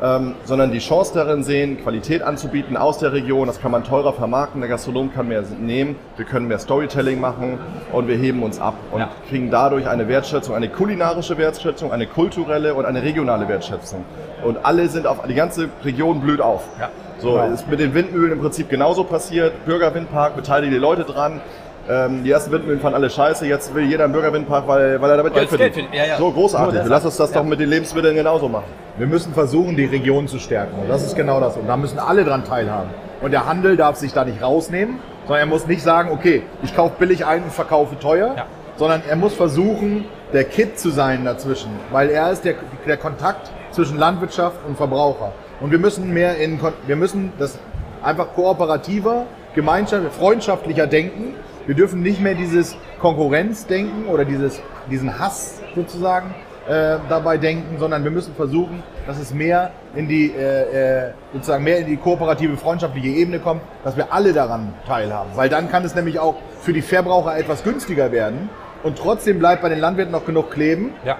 [0.04, 3.46] Ähm, sondern die Chance darin sehen, Qualität anzubieten aus der Region.
[3.46, 7.58] Das kann man teurer vermarkten, der Gastronom kann mehr nehmen, wir können mehr Storytelling machen
[7.90, 9.08] und wir heben uns ab und Ja.
[9.30, 14.04] kriegen dadurch eine Wertschätzung, eine kulinarische Wertschätzung, eine kulturelle und eine regionale Wertschätzung.
[14.44, 16.64] Und alle sind auf, die ganze Region blüht auf.
[16.78, 16.90] Ja.
[17.18, 19.64] So, ist mit den Windmühlen im Prinzip genauso passiert.
[19.64, 21.40] Bürgerwindpark, beteilige die Leute dran.
[21.88, 25.16] Ähm, die ersten Windmühlen fanden alle scheiße, jetzt will jeder einen Bürgerwindpark, weil, weil er
[25.18, 25.94] damit Weil Geld Geld verdient.
[25.94, 26.16] Ja, ja.
[26.16, 26.80] So großartig.
[26.86, 27.40] Lass uns das ja.
[27.40, 28.64] doch mit den Lebensmitteln genauso machen.
[28.96, 30.78] Wir müssen versuchen, die Region zu stärken.
[30.80, 31.56] Und das ist genau das.
[31.56, 32.90] Und da müssen alle dran teilhaben.
[33.20, 36.74] Und der Handel darf sich da nicht rausnehmen, sondern er muss nicht sagen, okay, ich
[36.74, 38.46] kaufe billig ein und verkaufe teuer, Ja.
[38.76, 41.70] sondern er muss versuchen, der Kit zu sein dazwischen.
[41.90, 42.54] Weil er ist der,
[42.86, 45.32] der Kontakt zwischen Landwirtschaft und Verbraucher.
[45.60, 47.58] Und wir müssen mehr in, wir müssen das
[48.02, 51.34] einfach kooperativer, gemeinschaftlicher, freundschaftlicher denken.
[51.66, 56.34] Wir dürfen nicht mehr dieses Konkurrenzdenken oder dieses, diesen Hass sozusagen
[56.68, 61.64] äh, dabei denken, sondern wir müssen versuchen, dass es mehr in die äh, äh, sozusagen
[61.64, 65.30] mehr in die kooperative, freundschaftliche Ebene kommt, dass wir alle daran teilhaben.
[65.34, 68.50] Weil dann kann es nämlich auch für die Verbraucher etwas günstiger werden
[68.82, 71.16] und trotzdem bleibt bei den Landwirten noch genug kleben Ja.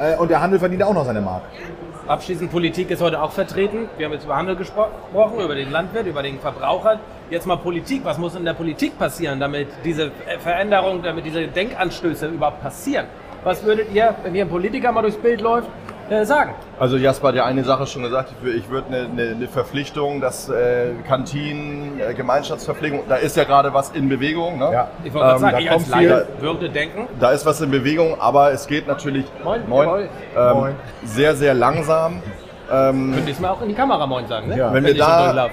[0.00, 1.42] äh, und der Handel verdient auch noch seine Mark.
[2.08, 3.88] Abschließend, Politik ist heute auch vertreten.
[3.98, 7.00] Wir haben jetzt über Handel gespro- gesprochen, über den Landwirt, über den Verbraucher.
[7.30, 8.02] Jetzt mal Politik.
[8.04, 10.10] Was muss in der Politik passieren, damit diese
[10.40, 13.06] Veränderung, damit diese Denkanstöße überhaupt passieren?
[13.42, 15.68] Was würdet ihr, wenn hier ein Politiker mal durchs Bild läuft,
[16.10, 16.52] äh, sagen?
[16.78, 19.48] Also Jasper hat ja eine Sache schon gesagt, ich wür- ich würde eine, eine, eine
[19.48, 24.58] Verpflichtung, dass äh, Kantinen, äh, Gemeinschaftsverpflegung, da ist ja gerade was in Bewegung.
[24.58, 24.70] Ne?
[24.72, 24.88] Ja.
[25.04, 27.60] Ich wollte gerade Ähm, sagen, da ich als kommt viel- würde denken, Da ist was
[27.60, 30.08] in Bewegung, aber es geht natürlich Moin, jawohl.
[30.36, 30.74] ähm, Moin.
[31.04, 32.22] sehr, sehr langsam.
[32.72, 34.58] Ähm, könnte ich es mal auch in die Kamera moin sagen, ne?
[34.58, 34.72] Ja.
[34.72, 35.48] Wenn wir ich so da-.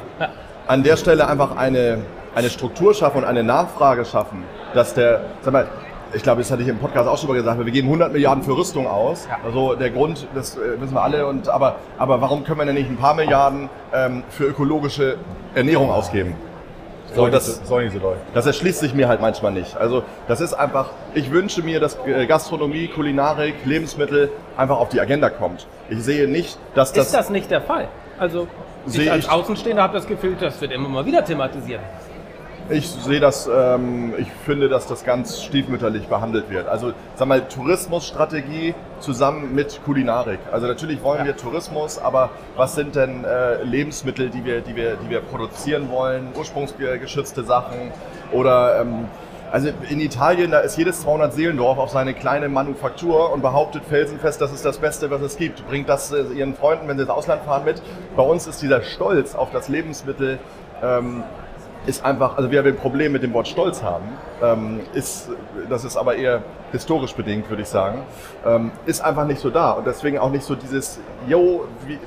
[0.67, 1.99] An der Stelle einfach eine,
[2.35, 5.67] eine Struktur schaffen und eine Nachfrage schaffen, dass der, sag mal,
[6.13, 8.43] ich glaube, das hatte ich im Podcast auch schon mal gesagt, wir geben 100 Milliarden
[8.43, 9.27] für Rüstung aus.
[9.27, 9.39] Ja.
[9.43, 11.25] Also der Grund, das äh, wissen wir alle.
[11.25, 15.17] Und, aber, aber warum können wir denn nicht ein paar Milliarden ähm, für ökologische
[15.55, 16.35] Ernährung ausgeben?
[17.15, 17.79] So, das, so
[18.33, 19.77] das erschließt sich mir halt manchmal nicht.
[19.77, 24.99] Also das ist einfach, ich wünsche mir, dass äh, Gastronomie, Kulinarik, Lebensmittel einfach auf die
[24.99, 25.67] Agenda kommt.
[25.89, 27.07] Ich sehe nicht, dass das...
[27.07, 27.87] Ist das nicht der Fall?
[28.17, 28.47] Also,
[28.87, 31.81] ich als Außenstehender habe das Gefühl, das wird immer mal wieder thematisiert.
[32.69, 36.69] Ich sehe das, ähm, ich finde, dass das ganz stiefmütterlich behandelt wird.
[36.69, 40.39] Also, sag mal, Tourismusstrategie zusammen mit Kulinarik.
[40.49, 44.95] Also natürlich wollen wir Tourismus, aber was sind denn äh, Lebensmittel, die wir, die, wir,
[44.95, 46.29] die wir produzieren wollen?
[46.37, 47.91] Ursprungsgeschützte Sachen
[48.31, 49.09] oder ähm,
[49.53, 54.41] also in Italien, da ist jedes 200 Seelendorf auf seine kleine Manufaktur und behauptet felsenfest,
[54.41, 55.67] das ist das Beste, was es gibt.
[55.67, 57.79] Bringt das äh, ihren Freunden, wenn sie ins Ausland fahren, mit.
[58.15, 60.39] Bei uns ist dieser Stolz auf das Lebensmittel
[60.81, 61.23] ähm,
[61.85, 64.05] ist einfach, also wir ein Problem mit dem Wort Stolz haben,
[64.41, 65.29] ähm, ist,
[65.69, 67.99] das ist aber eher historisch bedingt, würde ich sagen,
[68.47, 71.99] ähm, ist einfach nicht so da und deswegen auch nicht so dieses, yo, wie,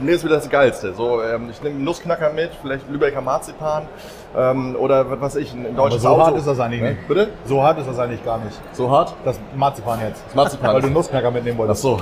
[0.00, 0.94] mir ist wieder das Geilste.
[0.94, 3.88] So, ähm, ich nehme Nussknacker mit, vielleicht Lübecker Marzipan
[4.36, 6.22] ähm, oder was weiß ich, ein, deutsches so Auto.
[6.26, 7.08] hart ist das eigentlich nicht.
[7.08, 7.28] Bitte?
[7.44, 8.58] So hart ist das eigentlich gar nicht.
[8.72, 9.14] So hart?
[9.24, 10.24] Das Marzipan jetzt.
[10.26, 10.74] Das Marzipan.
[10.74, 11.82] Weil du Nussknacker mitnehmen Ach wolltest.
[11.82, 12.00] so.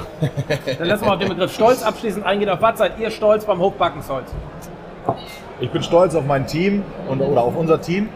[0.78, 2.48] Dann lassen wir auf den Begriff Stolz abschließend eingehen.
[2.48, 4.30] Auf was seid ihr stolz beim Hochbackensholz?
[5.60, 8.08] Ich bin stolz auf mein Team und, oder auf unser Team,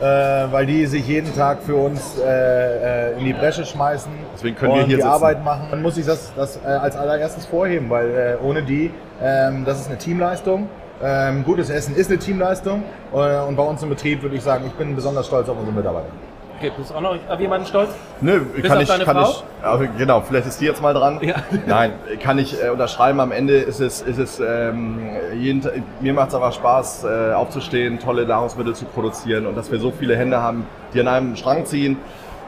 [0.00, 4.56] äh, weil die sich jeden Tag für uns äh, äh, in die Bresche schmeißen Deswegen
[4.56, 5.14] können wir und hier die sitzen.
[5.14, 5.66] Arbeit machen.
[5.70, 8.90] Dann muss ich das, das äh, als allererstes vorheben, weil äh, ohne die,
[9.22, 10.68] ähm, das ist eine Teamleistung.
[11.06, 14.64] Ähm, gutes Essen ist eine Teamleistung äh, und bei uns im Betrieb würde ich sagen,
[14.66, 16.08] ich bin besonders stolz auf unsere Mitarbeiter.
[16.56, 17.90] Okay, bist du auch noch auf jemanden stolz?
[18.22, 19.28] Nö, Bis kann ich, kann Frau?
[19.28, 21.18] ich, aber genau, vielleicht ist die jetzt mal dran.
[21.20, 21.34] Ja.
[21.66, 23.20] Nein, kann ich äh, unterschreiben.
[23.20, 24.98] Am Ende ist es, ist es ähm,
[25.34, 25.68] jeden,
[26.00, 29.90] mir macht es einfach Spaß, äh, aufzustehen, tolle Nahrungsmittel zu produzieren und dass wir so
[29.90, 31.98] viele Hände haben, die an einem Strang ziehen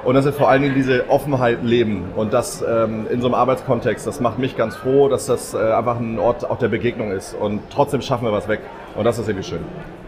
[0.07, 3.35] und dass wir vor allen Dingen diese Offenheit leben und das ähm, in so einem
[3.35, 4.07] Arbeitskontext.
[4.07, 7.35] Das macht mich ganz froh, dass das äh, einfach ein Ort auch der Begegnung ist
[7.35, 8.61] und trotzdem schaffen wir was weg
[8.95, 9.65] und das ist irgendwie schön.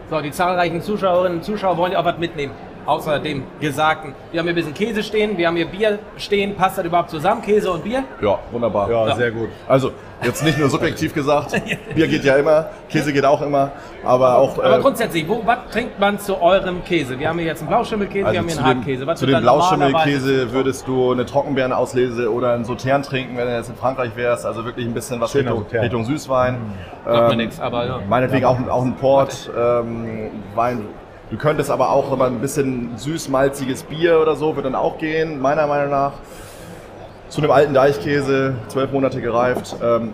[0.09, 2.53] So, die zahlreichen Zuschauerinnen und Zuschauer wollen ja auch was mitnehmen.
[2.89, 4.13] Außer dem Gesagten.
[4.31, 6.55] Wir haben hier ein bisschen Käse stehen, wir haben hier Bier stehen.
[6.55, 8.03] Passt das überhaupt zusammen, Käse und Bier?
[8.21, 8.89] Ja, wunderbar.
[8.89, 9.15] Ja, Ja.
[9.15, 9.49] sehr gut.
[9.67, 9.91] Also,
[10.23, 11.51] jetzt nicht nur subjektiv gesagt,
[11.95, 13.71] Bier geht ja immer, Käse geht auch immer,
[14.03, 14.57] aber auch...
[14.57, 17.19] Aber äh, grundsätzlich, wo, was trinkt man zu eurem Käse?
[17.19, 19.07] Wir haben hier jetzt einen Blauschimmelkäse, wir haben hier Also einen Hartkäse.
[19.07, 23.69] Was zu dem Blauschimmelkäse würdest du eine Trockenbeerenauslese oder einen Sautern trinken, wenn du jetzt
[23.69, 24.45] in Frankreich wärst.
[24.45, 25.65] Also wirklich ein bisschen was Richtung.
[25.71, 26.57] Richtung Süßwein.
[27.05, 27.99] Mir Ähm, nichts, aber ja.
[28.09, 30.85] Meinetwegen auch, auch ein Port, ähm, Wein.
[31.29, 35.39] Du könntest aber auch immer ein bisschen süß-malziges Bier oder so, wird dann auch gehen,
[35.39, 36.13] meiner Meinung nach.
[37.29, 39.75] Zu einem alten Deichkäse, zwölf Monate gereift.
[39.83, 40.13] Ähm,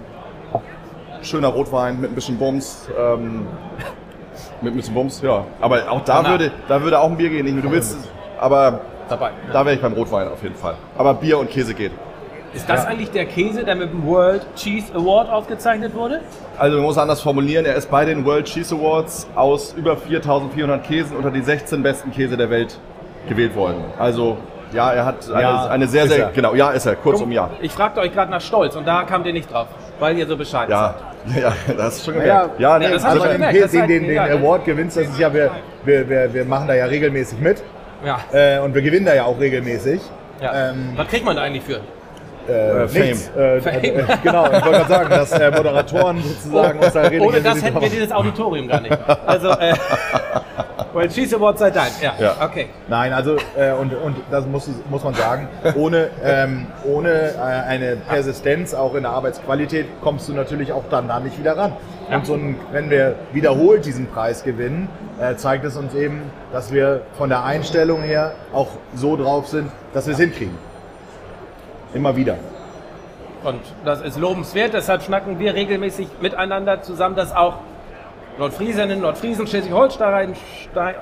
[1.21, 2.89] schöner Rotwein mit ein bisschen Bums.
[2.99, 3.47] Ähm,
[4.61, 5.45] mit ein bisschen Bums, ja.
[5.61, 6.31] Aber auch da Danach.
[6.31, 7.45] würde, da würde auch ein Bier gehen.
[7.45, 7.97] Nicht, du willst,
[8.37, 9.31] aber Dabei.
[9.53, 10.75] da wäre ich beim Rotwein auf jeden Fall.
[10.97, 11.91] Aber Bier und Käse geht.
[12.55, 16.21] Ist das eigentlich der Käse, der mit dem World Cheese Award ausgezeichnet wurde?
[16.57, 20.83] Also man muss anders formulieren, er ist bei den World Cheese Awards aus über 4400
[20.83, 22.79] Käsen unter die 16 besten Käse der Welt
[23.27, 23.83] gewählt worden.
[23.99, 24.37] Also
[24.71, 27.49] ja, er hat eine, Ja, eine sehr, sehr, genau, ja ist er, kurz um ja.
[27.61, 29.67] Ich fragte euch gerade nach Stolz und da kamt ihr nicht drauf,
[29.99, 30.95] weil ihr so Bescheid Ja,
[31.39, 32.59] ja, das ist schon gemerkt.
[32.59, 34.63] Ja, nee, ja, das hab Also wenn gemerkt, das den, den, den ja, das- Award
[34.65, 35.51] gewinnst, das ist ja, wir,
[35.83, 37.63] wir, wir, wir machen da ja regelmäßig mit
[38.05, 38.19] Ja.
[38.31, 39.99] äh, und wir gewinnen da ja auch regelmäßig.
[40.41, 40.69] ja.
[40.71, 41.81] Ähm, Was kriegt man da eigentlich für?
[42.47, 43.01] Äh, Äh, Fame.
[43.03, 43.31] nichts.
[43.35, 43.83] Äh, Fame.
[43.83, 47.63] äh, genau, ich wollte gerade sagen, dass äh, Moderatoren sozusagen uns da Ohne regelmäßig das
[47.63, 48.97] hätten wir dieses Auditorium gar nicht.
[49.25, 49.73] Also, äh,
[50.93, 51.91] World Cheese Award sei Dank.
[52.01, 52.35] Ja, Ja.
[52.41, 52.67] okay.
[52.87, 57.97] Nein, also äh, und, und das muss, muss man sagen, ohne, ähm, ohne äh, eine
[57.97, 61.73] Persistenz auch in der Arbeitsqualität kommst du natürlich auch dann da nicht wieder ran.
[62.09, 64.87] Und so ein, wenn wir wiederholt diesen Preis gewinnen,
[65.19, 66.21] äh, zeigt es uns eben,
[66.53, 70.55] dass wir von der Einstellung her auch so drauf sind, dass wir es hinkriegen.
[71.95, 72.37] Immer wieder.
[73.43, 77.55] Und das ist lobenswert, deshalb schnacken wir regelmäßig miteinander zusammen, dass auch
[78.37, 80.95] Nordfriesinnen, Nordfriesen, Schleswig-Holstein, Stein,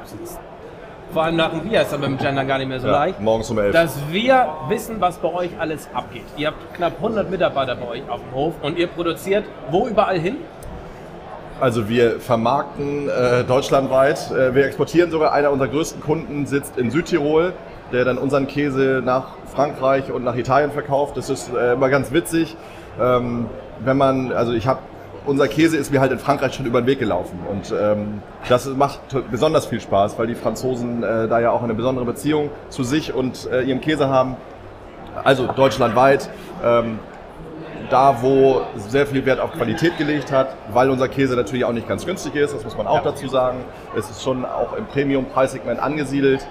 [1.11, 2.93] vor allem nach dem Bier ist das mit dem Gendern gar nicht mehr so ja,
[2.93, 3.73] leicht, morgens um 11.
[3.73, 6.25] dass wir wissen, was bei euch alles abgeht.
[6.37, 10.19] Ihr habt knapp 100 Mitarbeiter bei euch auf dem Hof und ihr produziert wo überall
[10.19, 10.37] hin?
[11.59, 14.31] Also wir vermarkten äh, deutschlandweit.
[14.31, 15.31] Äh, wir exportieren sogar.
[15.31, 17.53] Einer unserer größten Kunden sitzt in Südtirol,
[17.91, 21.17] der dann unseren Käse nach Frankreich und nach Italien verkauft.
[21.17, 22.55] Das ist äh, immer ganz witzig.
[22.99, 23.47] Ähm,
[23.79, 24.79] wenn man, also ich habe,
[25.25, 28.67] unser Käse ist mir halt in Frankreich schon über den Weg gelaufen und ähm, das
[28.67, 28.99] macht
[29.31, 33.13] besonders viel Spaß, weil die Franzosen äh, da ja auch eine besondere Beziehung zu sich
[33.13, 34.35] und äh, ihrem Käse haben.
[35.23, 36.29] Also deutschlandweit.
[36.63, 36.99] Ähm,
[37.89, 41.87] da, wo sehr viel Wert auf Qualität gelegt hat, weil unser Käse natürlich auch nicht
[41.87, 43.59] ganz günstig ist, das muss man auch dazu sagen.
[43.95, 46.45] Es ist schon auch im Premium-Preissegment angesiedelt.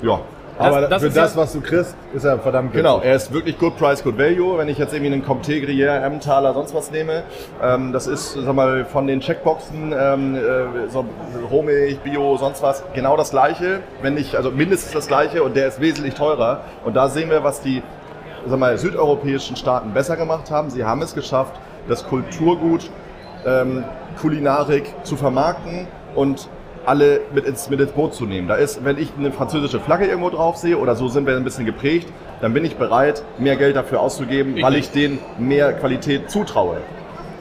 [0.00, 0.20] Ja,
[0.58, 3.10] Aber das für ist das, ja- was du kriegst, ist er verdammt Genau, günstig.
[3.10, 4.56] er ist wirklich Good Price, Good Value.
[4.56, 7.24] Wenn ich jetzt irgendwie einen Comté, Gruyère, Emmentaler, sonst was nehme,
[7.62, 11.04] ähm, das ist, sag mal, von den Checkboxen, ähm, äh, so
[11.50, 13.80] Rohmilch, Bio, sonst was, genau das Gleiche.
[14.02, 16.60] Wenn nicht, also mindestens das Gleiche und der ist wesentlich teurer.
[16.84, 17.82] Und da sehen wir, was die,
[18.46, 20.70] sag mal, südeuropäischen Staaten besser gemacht haben.
[20.70, 21.54] Sie haben es geschafft,
[21.88, 22.90] das Kulturgut,
[23.44, 23.84] ähm,
[24.20, 26.48] Kulinarik zu vermarkten und
[26.86, 28.48] alle mit ins, mit ins Boot zu nehmen.
[28.48, 31.44] Da ist, wenn ich eine französische Flagge irgendwo drauf sehe oder so sind wir ein
[31.44, 32.08] bisschen geprägt,
[32.40, 36.78] dann bin ich bereit, mehr Geld dafür auszugeben, weil ich denen mehr Qualität zutraue.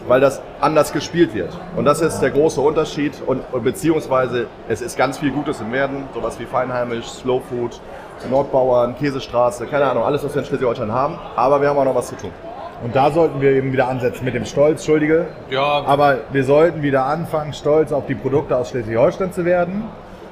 [0.07, 1.57] Weil das anders gespielt wird.
[1.77, 3.13] Und das ist der große Unterschied.
[3.25, 7.79] Und, und beziehungsweise es ist ganz viel Gutes im Werden, sowas wie Feinheimisch, Slow Food,
[8.29, 11.17] Nordbauern, Käsestraße, keine Ahnung, alles, was wir in Schleswig-Holstein haben.
[11.37, 12.31] Aber wir haben auch noch was zu tun.
[12.83, 15.27] Und da sollten wir eben wieder ansetzen mit dem Stolz, Entschuldige.
[15.49, 19.85] Ja, Aber wir sollten wieder anfangen, stolz auf die Produkte aus Schleswig-Holstein zu werden,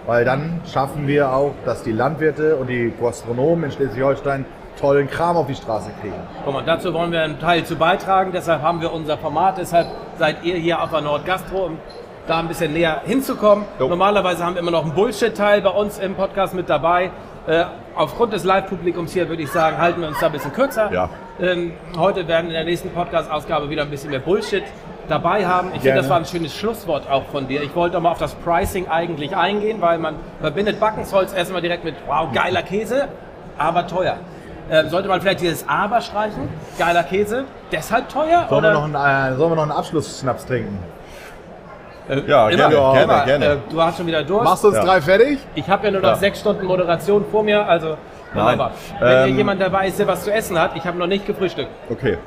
[0.05, 4.45] weil dann schaffen wir auch, dass die Landwirte und die Gastronomen in Schleswig-Holstein
[4.79, 6.15] tollen Kram auf die Straße kriegen.
[6.43, 8.31] Guck mal, dazu wollen wir einen Teil zu beitragen.
[8.33, 9.57] Deshalb haben wir unser Format.
[9.57, 9.87] Deshalb
[10.17, 11.77] seid ihr hier auf der Nordgastro, um
[12.27, 13.65] da ein bisschen näher hinzukommen.
[13.79, 13.87] Jo.
[13.87, 17.11] Normalerweise haben wir immer noch einen Bullshit-Teil bei uns im Podcast mit dabei.
[17.47, 17.63] Äh,
[17.95, 20.91] aufgrund des Live-Publikums hier würde ich sagen, halten wir uns da ein bisschen kürzer.
[20.91, 21.09] Ja.
[21.41, 24.63] Ähm, heute werden in der nächsten Podcast-Ausgabe wieder ein bisschen mehr Bullshit
[25.09, 25.69] dabei haben.
[25.69, 26.01] Ich finde, Gerne.
[26.01, 27.63] das war ein schönes Schlusswort auch von dir.
[27.63, 31.95] Ich wollte mal auf das Pricing eigentlich eingehen, weil man verbindet Backensholz erstmal direkt mit,
[32.07, 33.07] wow, geiler Käse,
[33.57, 34.17] aber teuer.
[34.69, 36.47] Ähm, sollte man vielleicht dieses Aber streichen?
[36.77, 38.45] Geiler Käse, deshalb teuer?
[38.47, 38.73] Sollen, wir oder?
[38.73, 40.77] noch einen, äh, sollen wir noch einen Abschlussschnaps trinken?
[42.07, 43.25] Äh, Ja, gerne, gerne, immer.
[43.25, 43.45] gerne.
[43.45, 44.43] Äh, du hast schon wieder Durst.
[44.45, 44.85] Machst du uns Ja.
[44.85, 45.39] drei fertig?
[45.55, 46.15] Ich habe ja nur noch Ja.
[46.15, 47.97] sechs Stunden Moderation vor mir, also
[48.33, 48.43] Nein.
[48.45, 48.71] wunderbar.
[48.99, 51.25] Wenn hier Ähm, jemand dabei ist, der was zu essen hat, ich habe noch nicht
[51.25, 51.69] gefrühstückt.
[51.89, 52.17] Okay.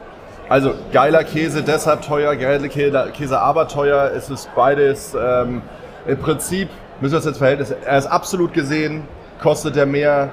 [0.49, 4.11] Also geiler Käse, deshalb teuer, geiler Käse, aber teuer.
[4.15, 5.63] Es ist beides ähm,
[6.07, 6.69] im Prinzip,
[7.01, 9.05] müssen wir das jetzt Verhältnis, er ist absolut gesehen,
[9.43, 10.31] kostet er mehr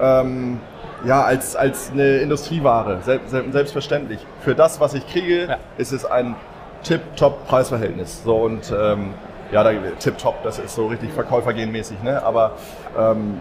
[0.00, 0.60] ähm,
[1.04, 4.20] ja, als, als eine Industrieware, selbst, selbstverständlich.
[4.44, 5.56] Für das, was ich kriege, Ja.
[5.78, 6.36] ist es ein
[6.84, 8.22] tip-top Preisverhältnis.
[8.22, 9.14] So und ähm,
[9.50, 12.22] ja, da, tipptopp, das ist so richtig Verkäufergenmäßig, ne?
[12.24, 12.52] Aber
[12.96, 13.38] ähm,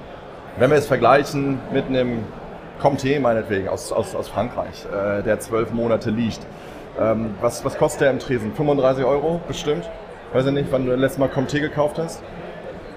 [0.58, 2.24] wenn wir es vergleichen mit einem
[2.82, 6.40] Comté meinetwegen aus, aus, aus Frankreich, äh, der zwölf Monate liegt,
[7.00, 8.54] ähm, was, was kostet der im Tresen?
[8.54, 9.90] 35 Euro bestimmt?
[10.34, 12.22] Weiß ich nicht, wann du das letzte Mal Comté gekauft hast?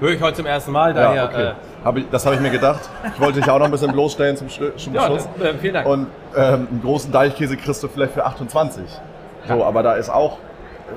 [0.01, 1.15] Höre ich heute zum ersten Mal, daher.
[1.15, 1.53] Ja, okay.
[1.85, 2.81] Hab ich, das habe ich mir gedacht.
[3.15, 5.29] Ich wollte dich auch noch ein bisschen bloßstellen zum, Schlu- zum Äh, ja, Schluss.
[5.41, 5.87] äh, vielen Dank.
[5.87, 8.83] Und ähm, einen großen Deichkäse kriegst du vielleicht für 28.
[9.49, 10.39] So, aber da ist auch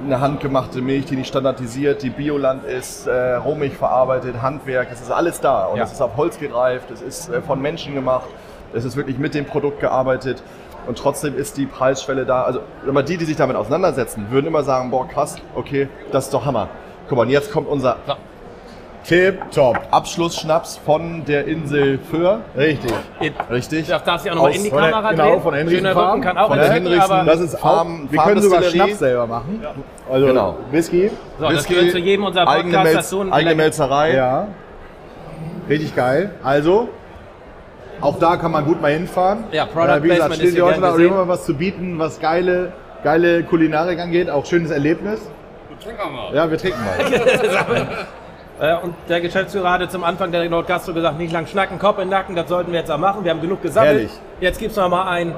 [0.03, 5.11] eine handgemachte Milch, die nicht standardisiert, die Bioland ist, äh, Rohmilch verarbeitet, Handwerk, es ist
[5.11, 5.65] alles da.
[5.65, 5.83] Und Ja.
[5.83, 8.27] es ist auf Holz gereift, es ist äh, von Menschen gemacht,
[8.73, 10.43] es ist wirklich mit dem Produkt gearbeitet.
[10.87, 12.43] Und trotzdem ist die Preisschwelle da.
[12.43, 16.33] Also immer die, die sich damit auseinandersetzen, würden immer sagen, boah krass, okay, das ist
[16.33, 16.69] doch Hammer.
[17.09, 17.97] Guck mal, und jetzt kommt unser
[19.05, 19.15] So.
[19.15, 19.79] Tip top.
[19.91, 22.41] Abschlussschnaps von der Insel Föhr.
[22.57, 22.91] Richtig.
[23.51, 23.87] Richtig?
[23.87, 25.41] Das darfst du auch nochmal in die von Kamera genau, drehen.
[25.41, 26.71] von der Henriksen Farm, kann auch von der
[27.03, 28.63] aber das Das ist Farm- wir können sogar.
[28.63, 29.63] Schnaps selber machen.
[30.11, 30.57] Also Genau.
[30.71, 31.11] Whisky.
[31.39, 33.31] so, das Whisky, gehört zu jedem unserer eigene, Podcasts Melz, dazu.
[33.33, 34.15] eigene Melzerei.
[34.15, 34.47] Ja.
[35.69, 36.31] Richtig geil.
[36.43, 36.89] Also,
[38.01, 39.43] auch da kann man gut mal hinfahren.
[39.51, 41.13] Ja, Product Äh, Wie gesagt, Placement steht ist hier hier heute gesehen.
[41.13, 44.29] immer was zu bieten, was geile, geile Kulinarik angeht.
[44.31, 45.19] Auch schönes Erlebnis.
[46.33, 47.87] Ja, wir trinken mal.
[48.59, 52.05] Äh, und der Geschäftsführer hatte zum Anfang der Nordgastro gesagt, nicht lang schnacken, Kopf in
[52.05, 53.23] den Nacken, das sollten wir jetzt auch machen.
[53.23, 53.93] Wir haben genug gesammelt.
[53.93, 54.11] Herrlich.
[54.39, 55.35] Jetzt gibt es noch mal ein Ja,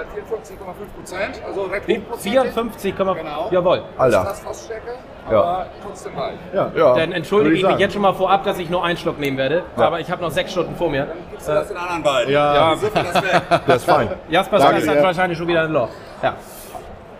[0.00, 2.32] 54,5 Prozent, also recht wie, hochprozentig.
[2.32, 3.48] 54, Genau.
[3.50, 3.82] jawohl.
[3.98, 4.24] Alter.
[4.24, 4.90] Das ist das Fassstärke,
[5.30, 5.40] Ja.
[5.42, 6.38] aber trotzdem leicht.
[6.54, 6.70] Ja.
[6.76, 6.94] Ja.
[6.94, 9.36] Dann entschuldige ich ich mich jetzt schon mal vorab, dass ich nur einen Schluck nehmen
[9.38, 9.62] werde.
[9.76, 11.06] Aber ich habe noch sechs Stunden vor mir.
[11.30, 12.32] Gibst du das den anderen beiden?
[12.32, 12.54] Ja.
[12.54, 12.76] Ja,
[13.66, 14.10] Das ist fein.
[14.28, 15.88] Jasper Danke hat wahrscheinlich schon wieder ein Loch.
[16.22, 16.34] Ja,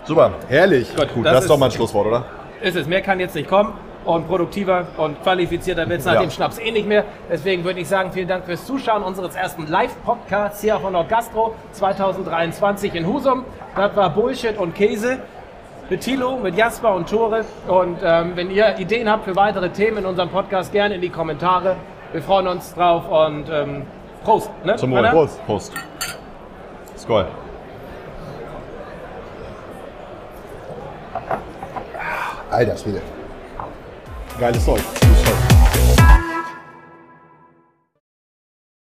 [0.05, 0.33] Super.
[0.49, 0.95] Herrlich.
[0.95, 1.15] gut.
[1.15, 2.25] Gut, das, das, ist doch mal ein Schlusswort, oder?
[2.61, 2.87] ist es.
[2.87, 3.73] Mehr kann jetzt nicht kommen.
[4.05, 6.21] Und produktiver und qualifizierter wird es nach Ja.
[6.23, 7.05] dem Schnaps eh nicht mehr.
[7.31, 12.95] Deswegen würde ich sagen, vielen Dank fürs Zuschauen unseres ersten Live-Podcasts hier von Nordgastro 2023
[12.95, 13.45] in Husum.
[13.77, 15.19] Das war Bullshit und Käse.
[15.91, 17.45] Mit Thilo, mit Jasper und Tore.
[17.67, 21.09] Und ähm, wenn ihr Ideen habt für weitere Themen in unserem Podcast, gerne in die
[21.11, 21.77] Kommentare.
[22.13, 23.83] Wir freuen uns drauf und ähm,
[24.25, 24.51] Prost.
[24.65, 24.77] Ne?
[24.77, 25.03] Zum Wohl.
[25.09, 25.45] Prost.
[25.47, 25.73] Prost.
[26.97, 27.27] Skoll.
[32.51, 33.03] Alter Schwede.
[34.39, 35.50] Galho sólido.